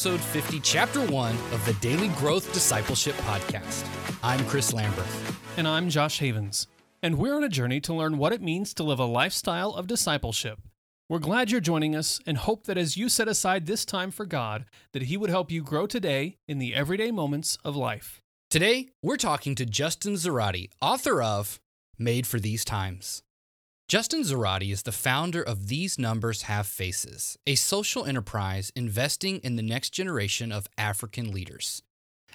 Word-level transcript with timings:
episode 0.00 0.20
50, 0.32 0.60
chapter 0.60 1.04
1 1.08 1.34
of 1.52 1.62
the 1.66 1.74
Daily 1.74 2.08
Growth 2.16 2.54
Discipleship 2.54 3.14
Podcast. 3.16 3.86
I'm 4.22 4.42
Chris 4.46 4.72
Lambert. 4.72 5.04
And 5.58 5.68
I'm 5.68 5.90
Josh 5.90 6.20
Havens. 6.20 6.68
And 7.02 7.18
we're 7.18 7.36
on 7.36 7.44
a 7.44 7.50
journey 7.50 7.82
to 7.82 7.92
learn 7.92 8.16
what 8.16 8.32
it 8.32 8.40
means 8.40 8.72
to 8.72 8.82
live 8.82 8.98
a 8.98 9.04
lifestyle 9.04 9.74
of 9.74 9.86
discipleship. 9.86 10.58
We're 11.10 11.18
glad 11.18 11.50
you're 11.50 11.60
joining 11.60 11.94
us 11.94 12.18
and 12.26 12.38
hope 12.38 12.64
that 12.64 12.78
as 12.78 12.96
you 12.96 13.10
set 13.10 13.28
aside 13.28 13.66
this 13.66 13.84
time 13.84 14.10
for 14.10 14.24
God, 14.24 14.64
that 14.94 15.02
He 15.02 15.18
would 15.18 15.28
help 15.28 15.50
you 15.50 15.62
grow 15.62 15.86
today 15.86 16.38
in 16.48 16.58
the 16.58 16.74
everyday 16.74 17.10
moments 17.10 17.58
of 17.62 17.76
life. 17.76 18.22
Today, 18.48 18.88
we're 19.02 19.18
talking 19.18 19.54
to 19.56 19.66
Justin 19.66 20.14
Zoradi, 20.14 20.70
author 20.80 21.20
of 21.20 21.60
Made 21.98 22.26
for 22.26 22.40
These 22.40 22.64
Times. 22.64 23.22
Justin 23.90 24.22
Zoradi 24.22 24.70
is 24.70 24.84
the 24.84 24.92
founder 24.92 25.42
of 25.42 25.66
These 25.66 25.98
Numbers 25.98 26.42
Have 26.42 26.68
Faces, 26.68 27.36
a 27.44 27.56
social 27.56 28.04
enterprise 28.04 28.70
investing 28.76 29.38
in 29.38 29.56
the 29.56 29.64
next 29.64 29.90
generation 29.90 30.52
of 30.52 30.68
African 30.78 31.32
leaders. 31.32 31.82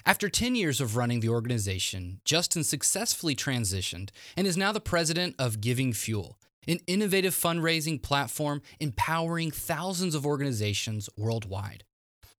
After 0.04 0.28
10 0.28 0.54
years 0.54 0.82
of 0.82 0.96
running 0.96 1.20
the 1.20 1.30
organization, 1.30 2.20
Justin 2.26 2.62
successfully 2.62 3.34
transitioned 3.34 4.10
and 4.36 4.46
is 4.46 4.58
now 4.58 4.70
the 4.70 4.80
president 4.80 5.34
of 5.38 5.62
Giving 5.62 5.94
Fuel, 5.94 6.38
an 6.68 6.80
innovative 6.86 7.32
fundraising 7.34 8.02
platform 8.02 8.60
empowering 8.78 9.50
thousands 9.50 10.14
of 10.14 10.26
organizations 10.26 11.08
worldwide. 11.16 11.84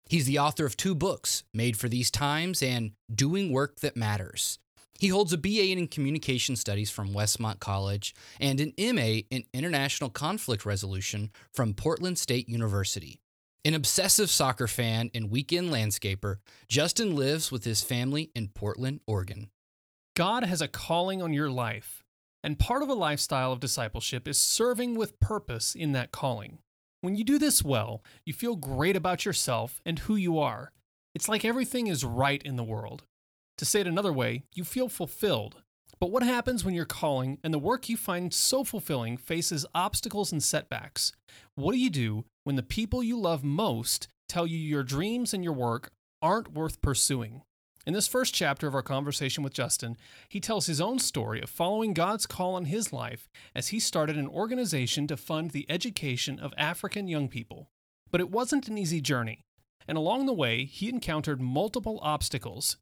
He's 0.07 0.27
the 0.27 0.37
author 0.37 0.67
of 0.67 0.77
two 0.77 0.93
books, 0.93 1.43
Made 1.55 1.75
for 1.75 1.89
These 1.89 2.11
Times 2.11 2.61
and 2.61 2.91
Doing 3.11 3.51
Work 3.51 3.79
That 3.79 3.97
Matters. 3.97 4.59
He 4.99 5.09
holds 5.09 5.31
a 5.31 5.37
BA 5.37 5.71
in 5.71 5.87
Communication 5.87 6.55
Studies 6.55 6.89
from 6.89 7.13
Westmont 7.13 7.59
College 7.59 8.15
and 8.39 8.59
an 8.59 8.73
MA 8.77 9.21
in 9.29 9.43
International 9.53 10.09
Conflict 10.09 10.65
Resolution 10.65 11.31
from 11.53 11.75
Portland 11.75 12.17
State 12.17 12.49
University. 12.49 13.21
An 13.63 13.75
obsessive 13.75 14.29
soccer 14.31 14.67
fan 14.67 15.11
and 15.13 15.29
weekend 15.29 15.69
landscaper, 15.69 16.37
Justin 16.67 17.15
lives 17.15 17.51
with 17.51 17.63
his 17.63 17.83
family 17.83 18.31
in 18.33 18.47
Portland, 18.47 19.01
Oregon. 19.05 19.49
God 20.15 20.43
has 20.43 20.61
a 20.61 20.67
calling 20.67 21.21
on 21.21 21.33
your 21.33 21.51
life, 21.51 22.03
and 22.43 22.57
part 22.57 22.81
of 22.81 22.89
a 22.89 22.95
lifestyle 22.95 23.51
of 23.51 23.59
discipleship 23.59 24.27
is 24.27 24.37
serving 24.39 24.95
with 24.95 25.19
purpose 25.19 25.75
in 25.75 25.91
that 25.91 26.11
calling. 26.11 26.57
When 27.01 27.15
you 27.15 27.23
do 27.23 27.37
this 27.37 27.63
well, 27.63 28.03
you 28.25 28.33
feel 28.33 28.55
great 28.55 28.95
about 28.95 29.25
yourself 29.25 29.79
and 29.85 29.99
who 29.99 30.15
you 30.15 30.39
are. 30.39 30.71
It's 31.13 31.29
like 31.29 31.45
everything 31.45 31.85
is 31.85 32.03
right 32.03 32.41
in 32.41 32.55
the 32.55 32.63
world. 32.63 33.03
To 33.57 33.65
say 33.65 33.81
it 33.81 33.87
another 33.87 34.13
way, 34.13 34.43
you 34.53 34.63
feel 34.63 34.87
fulfilled. 34.87 35.63
But 35.99 36.11
what 36.11 36.21
happens 36.21 36.63
when 36.63 36.75
your 36.75 36.85
calling 36.85 37.39
and 37.43 37.51
the 37.51 37.59
work 37.59 37.89
you 37.89 37.97
find 37.97 38.31
so 38.31 38.63
fulfilling 38.63 39.17
faces 39.17 39.65
obstacles 39.73 40.31
and 40.31 40.43
setbacks? 40.43 41.11
What 41.55 41.71
do 41.71 41.79
you 41.79 41.89
do 41.89 42.25
when 42.43 42.55
the 42.55 42.61
people 42.61 43.01
you 43.01 43.19
love 43.19 43.43
most 43.43 44.07
tell 44.29 44.45
you 44.45 44.59
your 44.59 44.83
dreams 44.83 45.33
and 45.33 45.43
your 45.43 45.53
work 45.53 45.89
aren't 46.21 46.53
worth 46.53 46.81
pursuing? 46.81 47.41
In 47.87 47.93
this 47.93 48.07
first 48.07 48.33
chapter 48.33 48.67
of 48.67 48.75
our 48.75 48.83
conversation 48.83 49.43
with 49.43 49.53
Justin, 49.53 49.97
he 50.29 50.39
tells 50.39 50.67
his 50.67 50.81
own 50.81 50.99
story 50.99 51.41
of 51.41 51.49
following 51.49 51.93
God's 51.93 52.27
call 52.27 52.53
on 52.53 52.65
his 52.65 52.93
life 52.93 53.27
as 53.55 53.69
he 53.69 53.79
started 53.79 54.17
an 54.17 54.27
organization 54.27 55.07
to 55.07 55.17
fund 55.17 55.49
the 55.49 55.65
education 55.67 56.37
of 56.37 56.53
African 56.57 57.07
young 57.07 57.27
people. 57.27 57.69
But 58.11 58.21
it 58.21 58.29
wasn't 58.29 58.67
an 58.67 58.77
easy 58.77 59.01
journey, 59.01 59.45
and 59.87 59.97
along 59.97 60.25
the 60.25 60.33
way, 60.33 60.65
he 60.65 60.89
encountered 60.89 61.41
multiple 61.41 61.97
obstacles 62.03 62.77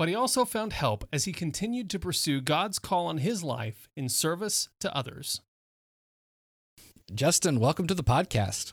but 0.00 0.08
he 0.08 0.14
also 0.14 0.46
found 0.46 0.72
help 0.72 1.06
as 1.12 1.26
he 1.26 1.32
continued 1.32 1.90
to 1.90 1.98
pursue 1.98 2.40
God's 2.40 2.78
call 2.78 3.08
on 3.08 3.18
his 3.18 3.44
life 3.44 3.86
in 3.94 4.08
service 4.08 4.70
to 4.80 4.96
others. 4.96 5.42
Justin, 7.14 7.60
welcome 7.60 7.86
to 7.86 7.92
the 7.92 8.02
podcast. 8.02 8.72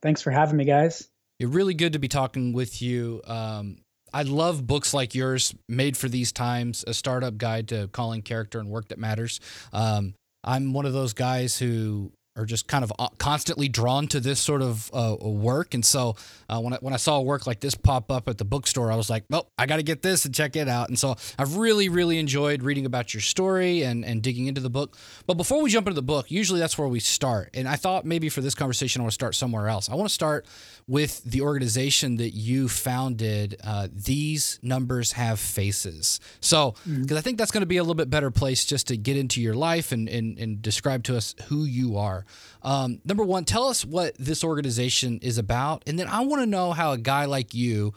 Thanks 0.00 0.22
for 0.22 0.30
having 0.30 0.56
me, 0.56 0.64
guys. 0.64 1.10
It's 1.38 1.50
really 1.50 1.74
good 1.74 1.92
to 1.92 1.98
be 1.98 2.08
talking 2.08 2.54
with 2.54 2.80
you. 2.80 3.20
Um, 3.26 3.82
I 4.10 4.22
love 4.22 4.66
books 4.66 4.94
like 4.94 5.14
yours, 5.14 5.54
made 5.68 5.94
for 5.94 6.08
these 6.08 6.32
times, 6.32 6.86
a 6.86 6.94
startup 6.94 7.36
guide 7.36 7.68
to 7.68 7.88
calling 7.88 8.22
character 8.22 8.60
and 8.60 8.70
work 8.70 8.88
that 8.88 8.98
matters. 8.98 9.40
Um, 9.74 10.14
I'm 10.42 10.72
one 10.72 10.86
of 10.86 10.94
those 10.94 11.12
guys 11.12 11.58
who 11.58 12.12
are 12.38 12.46
just 12.46 12.68
kind 12.68 12.84
of 12.84 12.92
uh, 12.98 13.08
constantly 13.18 13.68
drawn 13.68 14.06
to 14.08 14.20
this 14.20 14.38
sort 14.38 14.62
of 14.62 14.90
uh, 14.94 15.16
work. 15.20 15.74
And 15.74 15.84
so 15.84 16.16
uh, 16.48 16.60
when 16.60 16.72
I, 16.72 16.76
when 16.76 16.94
I 16.94 16.96
saw 16.96 17.18
a 17.18 17.22
work 17.22 17.46
like 17.46 17.60
this 17.60 17.74
pop 17.74 18.10
up 18.10 18.28
at 18.28 18.38
the 18.38 18.44
bookstore, 18.44 18.92
I 18.92 18.96
was 18.96 19.10
like, 19.10 19.24
well, 19.28 19.50
I 19.58 19.66
got 19.66 19.76
to 19.76 19.82
get 19.82 20.02
this 20.02 20.24
and 20.24 20.34
check 20.34 20.56
it 20.56 20.68
out. 20.68 20.88
And 20.88 20.98
so 20.98 21.16
I've 21.38 21.56
really, 21.56 21.88
really 21.88 22.18
enjoyed 22.18 22.62
reading 22.62 22.86
about 22.86 23.12
your 23.12 23.20
story 23.20 23.82
and, 23.82 24.04
and 24.04 24.22
digging 24.22 24.46
into 24.46 24.60
the 24.60 24.70
book. 24.70 24.96
But 25.26 25.34
before 25.34 25.62
we 25.62 25.70
jump 25.70 25.86
into 25.88 25.96
the 25.96 26.02
book, 26.02 26.30
usually 26.30 26.60
that's 26.60 26.78
where 26.78 26.88
we 26.88 27.00
start. 27.00 27.50
And 27.54 27.68
I 27.68 27.76
thought 27.76 28.04
maybe 28.04 28.28
for 28.28 28.40
this 28.40 28.54
conversation, 28.54 29.00
I 29.00 29.02
want 29.02 29.10
to 29.10 29.14
start 29.14 29.34
somewhere 29.34 29.68
else. 29.68 29.90
I 29.90 29.94
want 29.94 30.08
to 30.08 30.14
start 30.14 30.46
with 30.86 31.22
the 31.24 31.40
organization 31.42 32.16
that 32.16 32.30
you 32.30 32.68
founded. 32.68 33.56
Uh, 33.64 33.88
These 33.92 34.58
Numbers 34.62 35.12
Have 35.12 35.40
Faces. 35.40 36.20
So, 36.40 36.72
because 36.72 36.88
mm-hmm. 36.88 37.16
I 37.16 37.20
think 37.20 37.38
that's 37.38 37.50
going 37.50 37.62
to 37.62 37.66
be 37.66 37.76
a 37.76 37.82
little 37.82 37.94
bit 37.94 38.10
better 38.10 38.30
place 38.30 38.64
just 38.64 38.88
to 38.88 38.96
get 38.96 39.16
into 39.16 39.42
your 39.42 39.54
life 39.54 39.92
and, 39.92 40.08
and, 40.08 40.38
and 40.38 40.62
describe 40.62 41.02
to 41.04 41.16
us 41.16 41.34
who 41.48 41.64
you 41.64 41.96
are. 41.96 42.24
Um, 42.62 43.00
number 43.04 43.24
one, 43.24 43.44
tell 43.44 43.68
us 43.68 43.84
what 43.84 44.16
this 44.18 44.42
organization 44.42 45.18
is 45.22 45.38
about. 45.38 45.82
And 45.86 45.98
then 45.98 46.08
I 46.08 46.20
want 46.20 46.42
to 46.42 46.46
know 46.46 46.72
how 46.72 46.92
a 46.92 46.98
guy 46.98 47.24
like 47.26 47.54
you 47.54 47.94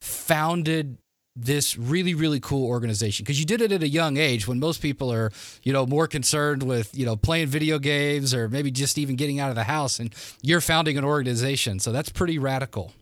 founded 0.00 0.98
this 1.40 1.78
really 1.78 2.14
really 2.14 2.40
cool 2.40 2.66
organization. 2.66 3.22
Because 3.24 3.38
you 3.38 3.46
did 3.46 3.60
it 3.60 3.70
at 3.70 3.82
a 3.82 3.88
young 3.88 4.16
age 4.16 4.48
when 4.48 4.58
most 4.58 4.82
people 4.82 5.12
are 5.12 5.30
you 5.62 5.72
know 5.72 5.86
more 5.86 6.08
concerned 6.08 6.62
with 6.62 6.96
you 6.96 7.06
know 7.06 7.16
playing 7.16 7.46
video 7.48 7.78
games 7.78 8.34
or 8.34 8.48
maybe 8.48 8.70
just 8.70 8.98
even 8.98 9.14
getting 9.14 9.38
out 9.38 9.50
of 9.50 9.54
the 9.54 9.64
house 9.64 10.00
and 10.00 10.14
you're 10.42 10.60
founding 10.60 10.98
an 10.98 11.04
organization. 11.04 11.78
So 11.78 11.92
that's 11.92 12.08
pretty 12.08 12.38
radical. 12.38 12.92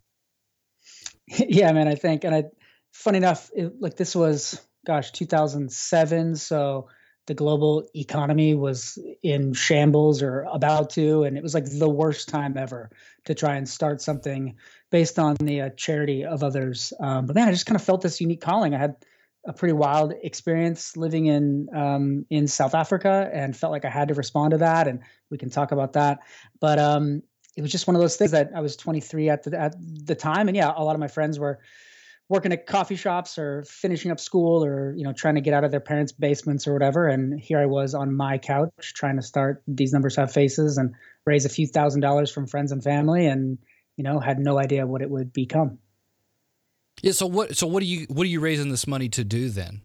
Yeah 1.48 1.72
man 1.72 1.88
i 1.88 1.94
think 1.94 2.22
and 2.24 2.34
i 2.34 2.44
funny 2.92 3.18
enough 3.18 3.50
it, 3.54 3.80
like 3.80 3.96
this 3.96 4.14
was 4.14 4.60
gosh 4.86 5.10
2007 5.10 6.36
so 6.36 6.88
the 7.26 7.34
global 7.34 7.88
economy 7.94 8.54
was 8.54 8.98
in 9.22 9.52
shambles 9.52 10.22
or 10.22 10.42
about 10.52 10.90
to, 10.90 11.24
and 11.24 11.36
it 11.36 11.42
was 11.42 11.54
like 11.54 11.64
the 11.66 11.88
worst 11.88 12.28
time 12.28 12.56
ever 12.56 12.90
to 13.24 13.34
try 13.34 13.56
and 13.56 13.68
start 13.68 14.00
something 14.00 14.56
based 14.90 15.18
on 15.18 15.34
the 15.36 15.62
uh, 15.62 15.70
charity 15.70 16.24
of 16.24 16.42
others. 16.42 16.92
Um, 17.00 17.26
but 17.26 17.34
then 17.34 17.48
I 17.48 17.50
just 17.50 17.66
kind 17.66 17.76
of 17.76 17.82
felt 17.82 18.00
this 18.00 18.20
unique 18.20 18.40
calling. 18.40 18.74
I 18.74 18.78
had 18.78 18.96
a 19.44 19.52
pretty 19.52 19.72
wild 19.72 20.12
experience 20.22 20.96
living 20.96 21.26
in 21.26 21.68
um, 21.74 22.26
in 22.30 22.46
South 22.46 22.74
Africa, 22.74 23.28
and 23.32 23.56
felt 23.56 23.72
like 23.72 23.84
I 23.84 23.90
had 23.90 24.08
to 24.08 24.14
respond 24.14 24.52
to 24.52 24.58
that, 24.58 24.88
and 24.88 25.00
we 25.30 25.38
can 25.38 25.50
talk 25.50 25.72
about 25.72 25.94
that. 25.94 26.20
But 26.60 26.78
um, 26.78 27.22
it 27.56 27.62
was 27.62 27.72
just 27.72 27.86
one 27.86 27.96
of 27.96 28.02
those 28.02 28.16
things 28.16 28.32
that 28.32 28.50
I 28.54 28.60
was 28.60 28.76
23 28.76 29.30
at 29.30 29.42
the 29.42 29.58
at 29.58 29.74
the 29.78 30.14
time, 30.14 30.48
and 30.48 30.56
yeah, 30.56 30.72
a 30.74 30.84
lot 30.84 30.94
of 30.94 31.00
my 31.00 31.08
friends 31.08 31.38
were 31.38 31.60
working 32.28 32.52
at 32.52 32.66
coffee 32.66 32.96
shops 32.96 33.38
or 33.38 33.62
finishing 33.64 34.10
up 34.10 34.18
school 34.18 34.64
or 34.64 34.94
you 34.96 35.04
know 35.04 35.12
trying 35.12 35.36
to 35.36 35.40
get 35.40 35.54
out 35.54 35.64
of 35.64 35.70
their 35.70 35.80
parents' 35.80 36.12
basements 36.12 36.66
or 36.66 36.72
whatever. 36.72 37.06
And 37.08 37.38
here 37.38 37.58
I 37.58 37.66
was 37.66 37.94
on 37.94 38.14
my 38.14 38.38
couch 38.38 38.72
trying 38.94 39.16
to 39.16 39.22
start 39.22 39.62
these 39.66 39.92
numbers 39.92 40.16
have 40.16 40.32
faces 40.32 40.78
and 40.78 40.94
raise 41.24 41.44
a 41.44 41.48
few 41.48 41.66
thousand 41.66 42.00
dollars 42.00 42.30
from 42.30 42.46
friends 42.46 42.72
and 42.72 42.82
family, 42.82 43.26
and 43.26 43.58
you 43.96 44.04
know 44.04 44.20
had 44.20 44.38
no 44.38 44.58
idea 44.58 44.86
what 44.86 45.02
it 45.02 45.10
would 45.10 45.32
become. 45.32 45.78
Yeah. 47.02 47.12
So 47.12 47.26
what? 47.26 47.56
So 47.56 47.66
what 47.66 47.82
are 47.82 47.86
you? 47.86 48.06
What 48.08 48.24
are 48.24 48.30
you 48.30 48.40
raising 48.40 48.70
this 48.70 48.86
money 48.86 49.08
to 49.10 49.24
do 49.24 49.48
then? 49.48 49.82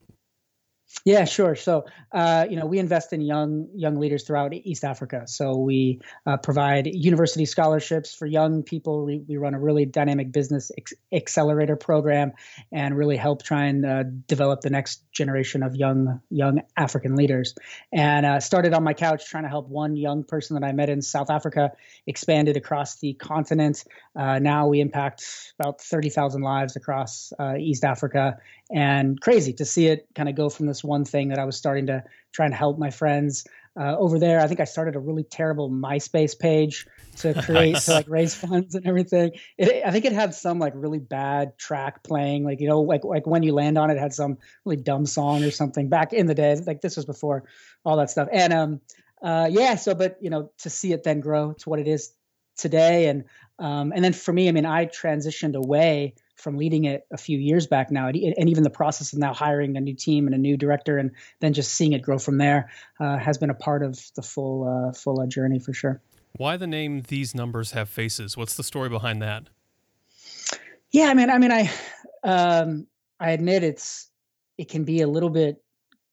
Yeah, 1.03 1.25
sure. 1.25 1.55
So, 1.55 1.85
uh, 2.11 2.45
you 2.49 2.57
know, 2.57 2.65
we 2.67 2.77
invest 2.77 3.11
in 3.11 3.21
young 3.21 3.69
young 3.73 3.99
leaders 3.99 4.23
throughout 4.23 4.53
East 4.53 4.83
Africa. 4.83 5.23
So 5.25 5.57
we 5.57 5.99
uh, 6.27 6.37
provide 6.37 6.85
university 6.85 7.45
scholarships 7.45 8.13
for 8.13 8.27
young 8.27 8.61
people. 8.61 9.05
We, 9.05 9.17
we 9.27 9.37
run 9.37 9.55
a 9.55 9.59
really 9.59 9.85
dynamic 9.85 10.31
business 10.31 10.71
ex- 10.77 10.93
accelerator 11.11 11.75
program, 11.75 12.33
and 12.71 12.95
really 12.95 13.17
help 13.17 13.41
try 13.41 13.65
and 13.65 13.85
uh, 13.85 14.03
develop 14.27 14.61
the 14.61 14.69
next 14.69 15.01
generation 15.11 15.63
of 15.63 15.75
young 15.75 16.21
young 16.29 16.61
African 16.77 17.15
leaders. 17.15 17.55
And 17.91 18.25
uh, 18.25 18.39
started 18.39 18.73
on 18.73 18.83
my 18.83 18.93
couch 18.93 19.27
trying 19.27 19.43
to 19.43 19.49
help 19.49 19.69
one 19.69 19.95
young 19.95 20.23
person 20.23 20.59
that 20.59 20.65
I 20.65 20.71
met 20.71 20.89
in 20.89 21.01
South 21.01 21.31
Africa, 21.31 21.71
expanded 22.05 22.57
across 22.57 22.99
the 22.99 23.13
continent. 23.13 23.83
Uh, 24.15 24.37
now 24.39 24.67
we 24.67 24.81
impact 24.81 25.53
about 25.59 25.81
thirty 25.81 26.09
thousand 26.09 26.41
lives 26.43 26.75
across 26.75 27.33
uh, 27.39 27.55
East 27.57 27.83
Africa, 27.83 28.37
and 28.69 29.19
crazy 29.19 29.53
to 29.53 29.65
see 29.65 29.87
it 29.87 30.07
kind 30.13 30.29
of 30.29 30.35
go 30.35 30.49
from 30.49 30.67
this 30.67 30.80
one 30.83 31.05
thing 31.05 31.29
that 31.29 31.39
I 31.39 31.45
was 31.45 31.55
starting 31.55 31.87
to 31.87 32.03
try 32.31 32.45
and 32.45 32.53
help 32.53 32.77
my 32.77 32.89
friends 32.89 33.45
uh, 33.79 33.95
over 33.97 34.19
there. 34.19 34.39
I 34.39 34.47
think 34.47 34.59
I 34.59 34.65
started 34.65 34.95
a 34.95 34.99
really 34.99 35.23
terrible 35.23 35.69
MySpace 35.69 36.37
page 36.37 36.87
to 37.17 37.33
create 37.43 37.73
nice. 37.73 37.85
to 37.85 37.93
like 37.93 38.09
raise 38.09 38.35
funds 38.35 38.75
and 38.75 38.85
everything. 38.85 39.31
It, 39.57 39.83
I 39.85 39.91
think 39.91 40.05
it 40.05 40.11
had 40.11 40.33
some 40.33 40.59
like 40.59 40.73
really 40.75 40.99
bad 40.99 41.57
track 41.57 42.03
playing, 42.03 42.43
like 42.43 42.59
you 42.59 42.67
know, 42.67 42.81
like 42.81 43.03
like 43.03 43.25
when 43.25 43.43
you 43.43 43.53
land 43.53 43.77
on 43.77 43.89
it, 43.89 43.95
it 43.95 43.99
had 43.99 44.13
some 44.13 44.37
really 44.65 44.81
dumb 44.81 45.05
song 45.05 45.43
or 45.43 45.51
something 45.51 45.89
back 45.89 46.13
in 46.13 46.25
the 46.25 46.35
day. 46.35 46.55
Like 46.65 46.81
this 46.81 46.95
was 46.95 47.05
before 47.05 47.43
all 47.85 47.97
that 47.97 48.09
stuff. 48.09 48.27
And 48.31 48.53
um, 48.53 48.81
uh, 49.21 49.47
yeah. 49.51 49.75
So, 49.75 49.95
but 49.95 50.17
you 50.21 50.29
know, 50.29 50.51
to 50.59 50.69
see 50.69 50.93
it 50.93 51.03
then 51.03 51.19
grow 51.19 51.53
to 51.53 51.69
what 51.69 51.79
it 51.79 51.87
is 51.87 52.13
today, 52.57 53.07
and 53.07 53.23
um, 53.59 53.93
and 53.95 54.03
then 54.03 54.13
for 54.13 54.33
me, 54.33 54.49
I 54.49 54.51
mean, 54.51 54.65
I 54.65 54.85
transitioned 54.87 55.55
away 55.55 56.15
from 56.41 56.57
leading 56.57 56.85
it 56.85 57.05
a 57.11 57.17
few 57.17 57.37
years 57.37 57.67
back 57.67 57.91
now, 57.91 58.07
and 58.07 58.49
even 58.49 58.63
the 58.63 58.69
process 58.69 59.13
of 59.13 59.19
now 59.19 59.33
hiring 59.33 59.77
a 59.77 59.81
new 59.81 59.95
team 59.95 60.25
and 60.25 60.35
a 60.35 60.37
new 60.37 60.57
director, 60.57 60.97
and 60.97 61.11
then 61.39 61.53
just 61.53 61.73
seeing 61.73 61.93
it 61.93 62.01
grow 62.01 62.17
from 62.17 62.37
there 62.37 62.69
uh, 62.99 63.17
has 63.17 63.37
been 63.37 63.49
a 63.49 63.55
part 63.55 63.83
of 63.83 63.99
the 64.15 64.21
full 64.21 64.67
uh, 64.67 64.93
full 64.93 65.21
uh, 65.21 65.27
journey 65.27 65.59
for 65.59 65.73
sure. 65.73 66.01
Why 66.33 66.57
the 66.57 66.67
name? 66.67 67.03
These 67.07 67.35
numbers 67.35 67.71
have 67.71 67.89
faces. 67.89 68.35
What's 68.35 68.55
the 68.55 68.63
story 68.63 68.89
behind 68.89 69.21
that? 69.21 69.43
Yeah, 70.91 71.07
I 71.07 71.13
mean, 71.13 71.29
I 71.29 71.37
mean, 71.37 71.51
I, 71.51 71.71
um, 72.23 72.87
I 73.19 73.31
admit 73.31 73.63
it's 73.63 74.09
it 74.57 74.69
can 74.69 74.83
be 74.83 75.01
a 75.01 75.07
little 75.07 75.29
bit 75.29 75.63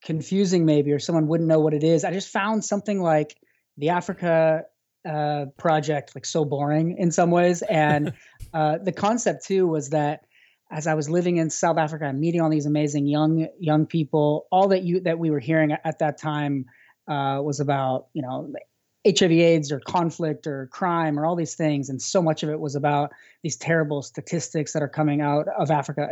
confusing, 0.03 0.65
maybe, 0.65 0.91
or 0.91 0.99
someone 0.99 1.27
wouldn't 1.27 1.47
know 1.47 1.59
what 1.59 1.73
it 1.73 1.83
is. 1.83 2.03
I 2.03 2.11
just 2.11 2.29
found 2.29 2.63
something 2.63 3.01
like 3.01 3.35
the 3.77 3.89
Africa 3.89 4.63
uh, 5.07 5.45
project 5.57 6.15
like 6.15 6.25
so 6.25 6.45
boring 6.45 6.97
in 6.97 7.11
some 7.11 7.31
ways, 7.31 7.61
and 7.63 8.13
uh, 8.53 8.77
the 8.77 8.91
concept 8.91 9.45
too 9.45 9.67
was 9.67 9.89
that 9.89 10.25
as 10.71 10.85
I 10.85 10.93
was 10.93 11.09
living 11.09 11.37
in 11.37 11.49
South 11.49 11.77
Africa 11.77 12.05
and 12.05 12.19
meeting 12.19 12.41
all 12.41 12.49
these 12.49 12.65
amazing 12.65 13.07
young 13.07 13.47
young 13.59 13.85
people, 13.85 14.47
all 14.51 14.67
that 14.69 14.83
you 14.83 14.99
that 15.01 15.19
we 15.19 15.31
were 15.31 15.39
hearing 15.39 15.71
at 15.71 15.99
that 15.99 16.17
time 16.17 16.65
uh, 17.07 17.39
was 17.41 17.59
about 17.59 18.07
you 18.13 18.21
know 18.21 18.53
HIV/AIDS 19.07 19.71
or 19.71 19.79
conflict 19.79 20.45
or 20.45 20.67
crime 20.67 21.17
or 21.17 21.25
all 21.25 21.35
these 21.35 21.55
things, 21.55 21.89
and 21.89 22.01
so 22.01 22.21
much 22.21 22.43
of 22.43 22.49
it 22.49 22.59
was 22.59 22.75
about 22.75 23.11
these 23.41 23.57
terrible 23.57 24.01
statistics 24.01 24.73
that 24.73 24.83
are 24.83 24.89
coming 24.89 25.21
out 25.21 25.47
of 25.47 25.71
Africa, 25.71 26.09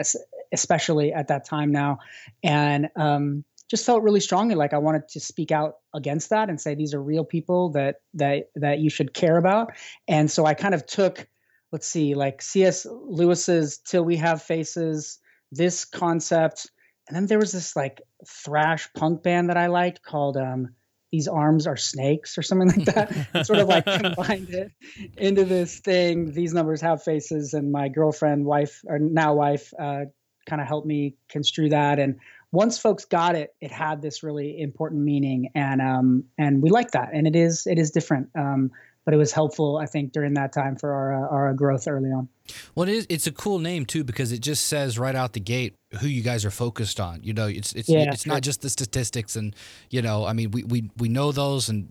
especially 0.51 1.13
at 1.13 1.27
that 1.27 1.45
time 1.45 1.71
now, 1.71 1.99
and 2.43 2.89
um, 2.95 3.43
just 3.69 3.85
felt 3.85 4.03
really 4.03 4.19
strongly 4.19 4.55
like 4.55 4.73
I 4.73 4.77
wanted 4.77 5.07
to 5.09 5.19
speak 5.19 5.51
out 5.51 5.75
against 5.93 6.29
that 6.29 6.49
and 6.49 6.59
say 6.59 6.75
these 6.75 6.93
are 6.93 7.01
real 7.01 7.25
people 7.25 7.71
that 7.71 7.97
that 8.13 8.49
that 8.55 8.79
you 8.79 8.89
should 8.89 9.13
care 9.13 9.37
about, 9.37 9.71
and 10.07 10.29
so 10.29 10.45
I 10.45 10.53
kind 10.53 10.73
of 10.73 10.85
took 10.85 11.27
let's 11.71 11.87
see, 11.87 12.15
like 12.15 12.41
C.S. 12.41 12.85
Lewis's 12.89 13.79
Till 13.79 14.03
We 14.03 14.17
Have 14.17 14.41
Faces, 14.41 15.19
this 15.51 15.85
concept. 15.85 16.69
And 17.07 17.15
then 17.15 17.25
there 17.27 17.39
was 17.39 17.51
this 17.51 17.75
like 17.75 18.01
thrash 18.27 18.89
punk 18.93 19.23
band 19.23 19.49
that 19.49 19.57
I 19.57 19.67
liked 19.67 20.03
called 20.03 20.37
um, 20.37 20.69
These 21.11 21.27
Arms 21.27 21.67
Are 21.67 21.77
Snakes 21.77 22.37
or 22.37 22.41
something 22.41 22.69
like 22.69 22.85
that. 22.95 23.45
sort 23.45 23.59
of 23.59 23.67
like 23.67 23.85
combined 23.85 24.49
it 24.49 24.71
into 25.17 25.45
this 25.45 25.79
thing. 25.79 26.31
These 26.33 26.53
numbers 26.53 26.81
have 26.81 27.03
faces. 27.03 27.53
And 27.53 27.71
my 27.71 27.89
girlfriend, 27.89 28.45
wife, 28.45 28.81
or 28.85 28.99
now 28.99 29.35
wife, 29.35 29.73
uh, 29.79 30.05
kind 30.47 30.61
of 30.61 30.67
helped 30.67 30.87
me 30.87 31.15
construe 31.29 31.69
that. 31.69 31.99
And 31.99 32.19
once 32.51 32.79
folks 32.79 33.05
got 33.05 33.35
it, 33.35 33.53
it 33.61 33.71
had 33.71 34.01
this 34.01 34.23
really 34.23 34.59
important 34.59 35.01
meaning, 35.01 35.51
and 35.53 35.81
um, 35.81 36.23
and 36.37 36.61
we 36.61 36.69
like 36.69 36.91
that, 36.91 37.09
and 37.13 37.27
it 37.27 37.35
is 37.35 37.67
it 37.67 37.77
is 37.77 37.91
different. 37.91 38.29
Um, 38.35 38.71
but 39.05 39.13
it 39.13 39.17
was 39.17 39.31
helpful, 39.31 39.77
I 39.77 39.85
think, 39.85 40.11
during 40.11 40.33
that 40.33 40.51
time 40.51 40.75
for 40.75 40.93
our 40.93 41.25
uh, 41.25 41.29
our 41.29 41.53
growth 41.53 41.87
early 41.87 42.09
on. 42.09 42.27
Well, 42.75 42.89
it 42.89 42.93
is. 42.93 43.07
It's 43.09 43.27
a 43.27 43.31
cool 43.31 43.59
name 43.59 43.85
too 43.85 44.03
because 44.03 44.31
it 44.31 44.39
just 44.39 44.67
says 44.67 44.97
right 44.97 45.15
out 45.15 45.33
the 45.33 45.39
gate 45.39 45.75
who 46.01 46.07
you 46.07 46.21
guys 46.21 46.43
are 46.43 46.51
focused 46.51 46.99
on. 46.99 47.21
You 47.23 47.33
know, 47.33 47.47
it's 47.47 47.73
it's 47.73 47.89
yeah, 47.89 48.11
it's 48.11 48.23
sure. 48.23 48.33
not 48.33 48.43
just 48.43 48.61
the 48.61 48.69
statistics, 48.69 49.35
and 49.35 49.55
you 49.89 50.01
know, 50.01 50.25
I 50.25 50.33
mean, 50.33 50.51
we 50.51 50.63
we 50.63 50.89
we 50.97 51.09
know 51.09 51.31
those, 51.31 51.69
and 51.69 51.87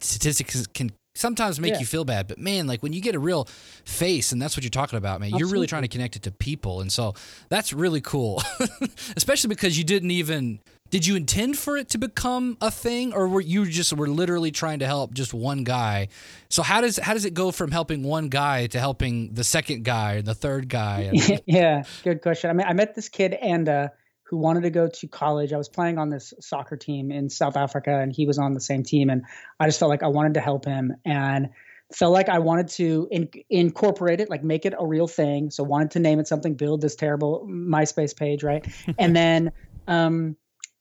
statistics 0.00 0.66
can 0.68 0.92
sometimes 1.16 1.58
make 1.58 1.74
yeah. 1.74 1.80
you 1.80 1.86
feel 1.86 2.04
bad 2.04 2.28
but 2.28 2.38
man 2.38 2.66
like 2.66 2.82
when 2.82 2.92
you 2.92 3.00
get 3.00 3.14
a 3.14 3.18
real 3.18 3.44
face 3.84 4.32
and 4.32 4.40
that's 4.40 4.56
what 4.56 4.62
you're 4.62 4.70
talking 4.70 4.96
about 4.96 5.20
man 5.20 5.28
Absolutely. 5.28 5.40
you're 5.40 5.52
really 5.52 5.66
trying 5.66 5.82
to 5.82 5.88
connect 5.88 6.16
it 6.16 6.22
to 6.22 6.30
people 6.30 6.80
and 6.80 6.92
so 6.92 7.14
that's 7.48 7.72
really 7.72 8.00
cool 8.00 8.42
especially 9.16 9.48
because 9.48 9.76
you 9.76 9.84
didn't 9.84 10.10
even 10.10 10.60
did 10.90 11.06
you 11.06 11.16
intend 11.16 11.58
for 11.58 11.76
it 11.76 11.88
to 11.90 11.98
become 11.98 12.56
a 12.60 12.70
thing 12.70 13.12
or 13.12 13.28
were 13.28 13.40
you 13.40 13.66
just 13.66 13.92
were 13.92 14.08
literally 14.08 14.50
trying 14.50 14.78
to 14.78 14.86
help 14.86 15.12
just 15.14 15.34
one 15.34 15.64
guy 15.64 16.08
so 16.48 16.62
how 16.62 16.80
does 16.80 16.96
how 16.98 17.12
does 17.12 17.24
it 17.24 17.34
go 17.34 17.50
from 17.50 17.70
helping 17.70 18.02
one 18.02 18.28
guy 18.28 18.66
to 18.66 18.78
helping 18.78 19.32
the 19.34 19.44
second 19.44 19.84
guy 19.84 20.14
and 20.14 20.26
the 20.26 20.34
third 20.34 20.68
guy 20.68 21.10
yeah 21.46 21.82
good 22.04 22.22
question 22.22 22.50
i 22.50 22.52
mean 22.52 22.66
i 22.66 22.72
met 22.72 22.94
this 22.94 23.08
kid 23.08 23.34
Anda 23.40 23.72
uh, 23.72 23.88
who 24.28 24.36
wanted 24.36 24.62
to 24.62 24.70
go 24.70 24.88
to 24.88 25.06
college 25.08 25.52
i 25.52 25.56
was 25.56 25.68
playing 25.68 25.98
on 25.98 26.10
this 26.10 26.34
soccer 26.40 26.76
team 26.76 27.10
in 27.10 27.28
south 27.28 27.56
africa 27.56 27.98
and 27.98 28.12
he 28.12 28.26
was 28.26 28.38
on 28.38 28.54
the 28.54 28.60
same 28.60 28.82
team 28.82 29.10
and 29.10 29.22
i 29.60 29.66
just 29.66 29.78
felt 29.78 29.88
like 29.88 30.02
i 30.02 30.08
wanted 30.08 30.34
to 30.34 30.40
help 30.40 30.64
him 30.64 30.94
and 31.04 31.48
felt 31.94 32.12
like 32.12 32.28
I 32.28 32.40
wanted 32.40 32.68
to 32.68 33.08
in, 33.10 33.28
incorporate 33.48 34.20
it, 34.20 34.28
like 34.28 34.42
make 34.42 34.66
it 34.66 34.74
a 34.78 34.86
real 34.86 35.06
thing. 35.06 35.50
So 35.50 35.62
wanted 35.62 35.92
to 35.92 36.00
name 36.00 36.18
it 36.18 36.26
something, 36.26 36.54
build 36.54 36.80
this 36.80 36.96
terrible 36.96 37.46
MySpace 37.48 38.16
page, 38.16 38.42
right? 38.42 38.66
and 38.98 39.14
then 39.14 39.52
um, 39.86 40.36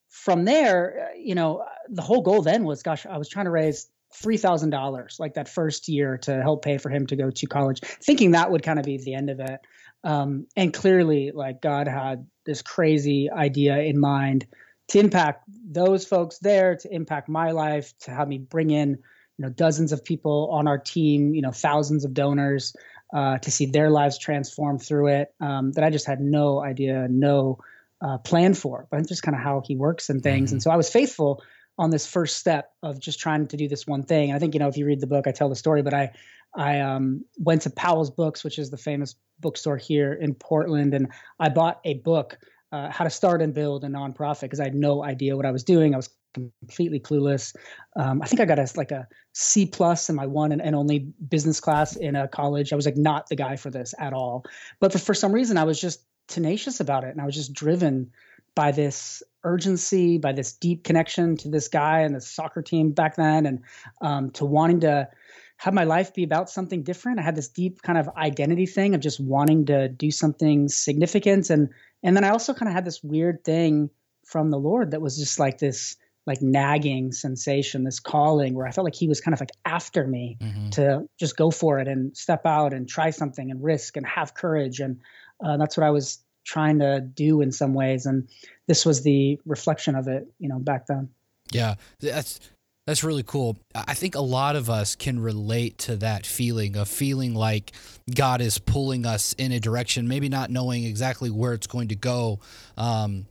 from 0.10 0.46
there, 0.46 1.12
you 1.18 1.36
know, 1.36 1.64
the 1.90 2.02
whole 2.02 2.22
goal 2.22 2.42
then 2.42 2.64
was, 2.64 2.82
gosh, 2.82 3.06
I 3.06 3.18
was 3.18 3.30
trying 3.30 3.46
to 3.46 3.52
raise 3.52 3.88
three 4.14 4.38
thousand 4.38 4.70
dollars 4.70 5.18
like 5.20 5.34
that 5.34 5.50
first 5.50 5.90
year 5.90 6.18
to 6.18 6.42
help 6.42 6.64
pay 6.64 6.78
for 6.78 6.90
him 6.90 7.06
to 7.08 7.16
go 7.16 7.30
to 7.30 7.46
college, 7.48 7.82
thinking 7.82 8.32
that 8.32 8.50
would 8.50 8.64
kind 8.64 8.80
of 8.80 8.86
be 8.86 8.98
the 8.98 9.14
end 9.14 9.30
of 9.30 9.40
it. 9.40 9.60
Um, 10.06 10.48
and 10.56 10.74
clearly, 10.74 11.32
like 11.32 11.62
God 11.62 11.88
had 11.88 12.28
this 12.46 12.62
crazy 12.62 13.30
idea 13.30 13.80
in 13.80 14.00
mind 14.00 14.46
to 14.90 15.00
impact 15.00 15.44
those 15.68 16.06
folks 16.06 16.38
there, 16.38 16.76
to 16.76 16.94
impact 16.94 17.28
my 17.28 17.52
life, 17.52 17.94
to 18.02 18.12
have 18.12 18.28
me 18.28 18.38
bring 18.38 18.70
in, 18.70 18.92
you 18.92 19.46
know, 19.46 19.50
dozens 19.50 19.92
of 19.92 20.06
people 20.06 20.50
on 20.52 20.68
our 20.68 20.78
team, 20.78 21.34
you 21.34 21.42
know, 21.42 21.52
thousands 21.52 22.06
of 22.06 22.14
donors, 22.14 22.76
uh, 23.14 23.40
to 23.40 23.50
see 23.50 23.66
their 23.66 23.90
lives 23.90 24.20
transform 24.20 24.78
through 24.78 25.08
it. 25.08 25.34
Um, 25.42 25.72
that 25.72 25.84
I 25.84 25.90
just 25.90 26.06
had 26.06 26.22
no 26.22 26.62
idea, 26.62 27.08
no 27.10 27.58
uh, 28.00 28.20
plan 28.20 28.54
for, 28.54 28.88
but 28.92 29.08
just 29.08 29.24
kind 29.24 29.36
of 29.36 29.42
how 29.42 29.64
he 29.66 29.76
works 29.76 30.10
and 30.10 30.22
things. 30.22 30.50
Mm-hmm. 30.50 30.56
And 30.56 30.64
so 30.64 30.70
I 30.70 30.76
was 30.76 30.90
faithful 30.90 31.42
on 31.78 31.90
this 31.90 32.06
first 32.06 32.38
step 32.38 32.72
of 32.84 33.00
just 33.00 33.20
trying 33.20 33.48
to 33.48 33.58
do 33.58 33.68
this 33.68 33.88
one 33.88 34.04
thing. 34.04 34.30
And 34.30 34.36
I 34.36 34.40
think 34.40 34.54
you 34.54 34.60
know 34.60 34.68
if 34.68 34.78
you 34.78 34.86
read 34.86 35.02
the 35.02 35.08
book, 35.08 35.28
I 35.28 35.32
tell 35.32 35.50
the 35.50 35.56
story, 35.56 35.82
but 35.82 35.94
I 35.94 36.12
I 36.56 36.80
um, 36.80 37.24
went 37.38 37.62
to 37.64 37.70
Powell's 37.70 38.10
Books, 38.10 38.44
which 38.44 38.60
is 38.60 38.70
the 38.70 38.78
famous 38.78 39.16
bookstore 39.40 39.78
here 39.78 40.14
in 40.14 40.34
Portland, 40.34 40.94
and 40.94 41.12
I 41.40 41.50
bought 41.50 41.80
a 41.86 41.96
book. 41.96 42.38
Uh, 42.72 42.92
how 42.92 43.06
to 43.06 43.10
start 43.10 43.42
and 43.42 43.54
build 43.54 43.86
a 43.86 43.88
nonprofit 43.88 44.42
because 44.42 44.60
I 44.60 44.66
had 44.66 44.76
no 44.76 45.02
idea 45.02 45.38
what 45.38 45.46
I 45.46 45.52
was 45.52 45.64
doing. 45.64 45.94
I 45.94 45.98
was 45.98 46.10
completely 46.34 47.00
clueless. 47.00 47.56
Um, 47.96 48.22
I 48.22 48.26
think 48.26 48.42
I 48.42 48.46
got 48.46 48.60
a 48.60 48.68
like 48.76 48.92
a 48.92 49.08
C 49.34 49.66
plus 49.66 50.10
in 50.10 50.16
my 50.16 50.26
one 50.26 50.52
and, 50.52 50.62
and, 50.62 50.76
only 50.76 51.00
business 51.30 51.60
class 51.60 51.96
in 51.96 52.16
a 52.16 52.28
college. 52.28 52.74
I 52.74 52.76
was 52.76 52.86
like 52.86 52.98
not 52.98 53.30
the 53.30 53.36
guy 53.36 53.56
for 53.56 53.70
this 53.70 53.94
at 54.00 54.14
all. 54.14 54.44
But 54.80 54.92
for, 54.92 55.00
for 55.00 55.14
some 55.14 55.32
reason, 55.32 55.58
I 55.58 55.64
was 55.64 55.80
just 55.80 56.04
tenacious 56.28 56.80
about 56.80 57.04
it 57.04 57.12
and 57.12 57.22
I 57.22 57.26
was 57.26 57.36
just 57.36 57.54
driven 57.54 58.12
by 58.56 58.72
this 58.72 59.22
urgency, 59.44 60.18
by 60.18 60.32
this 60.32 60.54
deep 60.54 60.84
connection 60.84 61.38
to 61.38 61.50
this 61.50 61.68
guy 61.68 62.02
and 62.02 62.16
the 62.16 62.22
soccer 62.22 62.62
team 62.62 62.92
back 62.92 63.16
then, 63.16 63.46
and 63.46 63.60
um, 64.02 64.32
to 64.32 64.46
wanting 64.46 64.80
to 64.82 65.10
have 65.58 65.74
my 65.74 65.86
life 65.86 66.14
be 66.14 66.24
about 66.24 66.50
something 66.50 66.84
different. 66.84 67.20
I 67.20 67.24
had 67.24 67.36
this 67.36 67.48
deep 67.48 67.82
kind 67.82 67.98
of 67.98 68.10
identity 68.18 68.66
thing 68.66 68.94
of 68.94 69.02
just 69.02 69.20
wanting 69.20 69.66
to 69.68 69.88
do 69.88 70.12
something 70.12 70.68
significant, 70.68 71.50
and 71.50 71.70
and 72.04 72.16
then 72.16 72.24
I 72.24 72.30
also 72.30 72.54
kind 72.54 72.70
of 72.70 72.74
had 72.74 72.86
this 72.86 73.04
weird 73.04 73.44
thing 73.44 73.90
from 74.26 74.50
the 74.52 74.60
Lord 74.60 74.92
that 74.92 75.02
was 75.02 75.18
just 75.18 75.40
like 75.40 75.60
this 75.60 75.98
like 76.28 76.42
nagging 76.42 77.12
sensation, 77.12 77.84
this 77.84 78.00
calling 78.00 78.56
where 78.56 78.66
I 78.66 78.72
felt 78.72 78.86
like 78.86 78.96
he 78.96 79.08
was 79.08 79.22
kind 79.22 79.34
of 79.34 79.40
like 79.40 79.52
after 79.64 80.08
me 80.08 80.38
mm-hmm. 80.42 80.70
to 80.72 81.08
just 81.20 81.38
go 81.38 81.52
for 81.52 81.80
it 81.80 81.88
and 81.88 82.18
step 82.18 82.46
out 82.46 82.74
and 82.74 82.90
try 82.90 83.12
something 83.12 83.52
and 83.52 83.64
risk 83.64 83.96
and 83.96 84.06
have 84.08 84.34
courage. 84.34 84.80
And 84.80 85.02
uh, 85.44 85.58
that's 85.58 85.78
what 85.78 85.86
I 85.86 85.92
was 85.92 86.24
trying 86.44 86.80
to 86.80 87.00
do 87.00 87.42
in 87.42 87.52
some 87.52 87.74
ways. 87.74 88.06
And 88.08 88.28
this 88.68 88.86
was 88.86 89.04
the 89.04 89.40
reflection 89.46 89.96
of 89.96 90.08
it, 90.08 90.28
you 90.40 90.50
know, 90.50 90.60
back 90.60 90.88
then. 90.88 91.10
Yeah, 91.52 91.76
that's 92.00 92.40
that's 92.88 93.04
really 93.04 93.24
cool. 93.24 93.58
I 93.74 93.96
think 93.96 94.16
a 94.16 94.22
lot 94.22 94.56
of 94.56 94.70
us 94.70 94.96
can 94.96 95.20
relate 95.20 95.80
to 95.80 95.96
that 95.98 96.26
feeling 96.26 96.78
of 96.78 96.88
feeling 96.88 97.34
like 97.34 97.72
God 98.14 98.42
is 98.42 98.60
pulling 98.60 99.08
us 99.08 99.34
in 99.34 99.52
a 99.52 99.60
direction, 99.60 100.08
maybe 100.08 100.30
not 100.30 100.52
knowing 100.52 100.84
exactly 100.84 101.32
where 101.32 101.54
it's 101.54 101.66
going 101.66 101.88
to 101.88 101.96
go. 101.96 102.40
Um, 102.78 103.26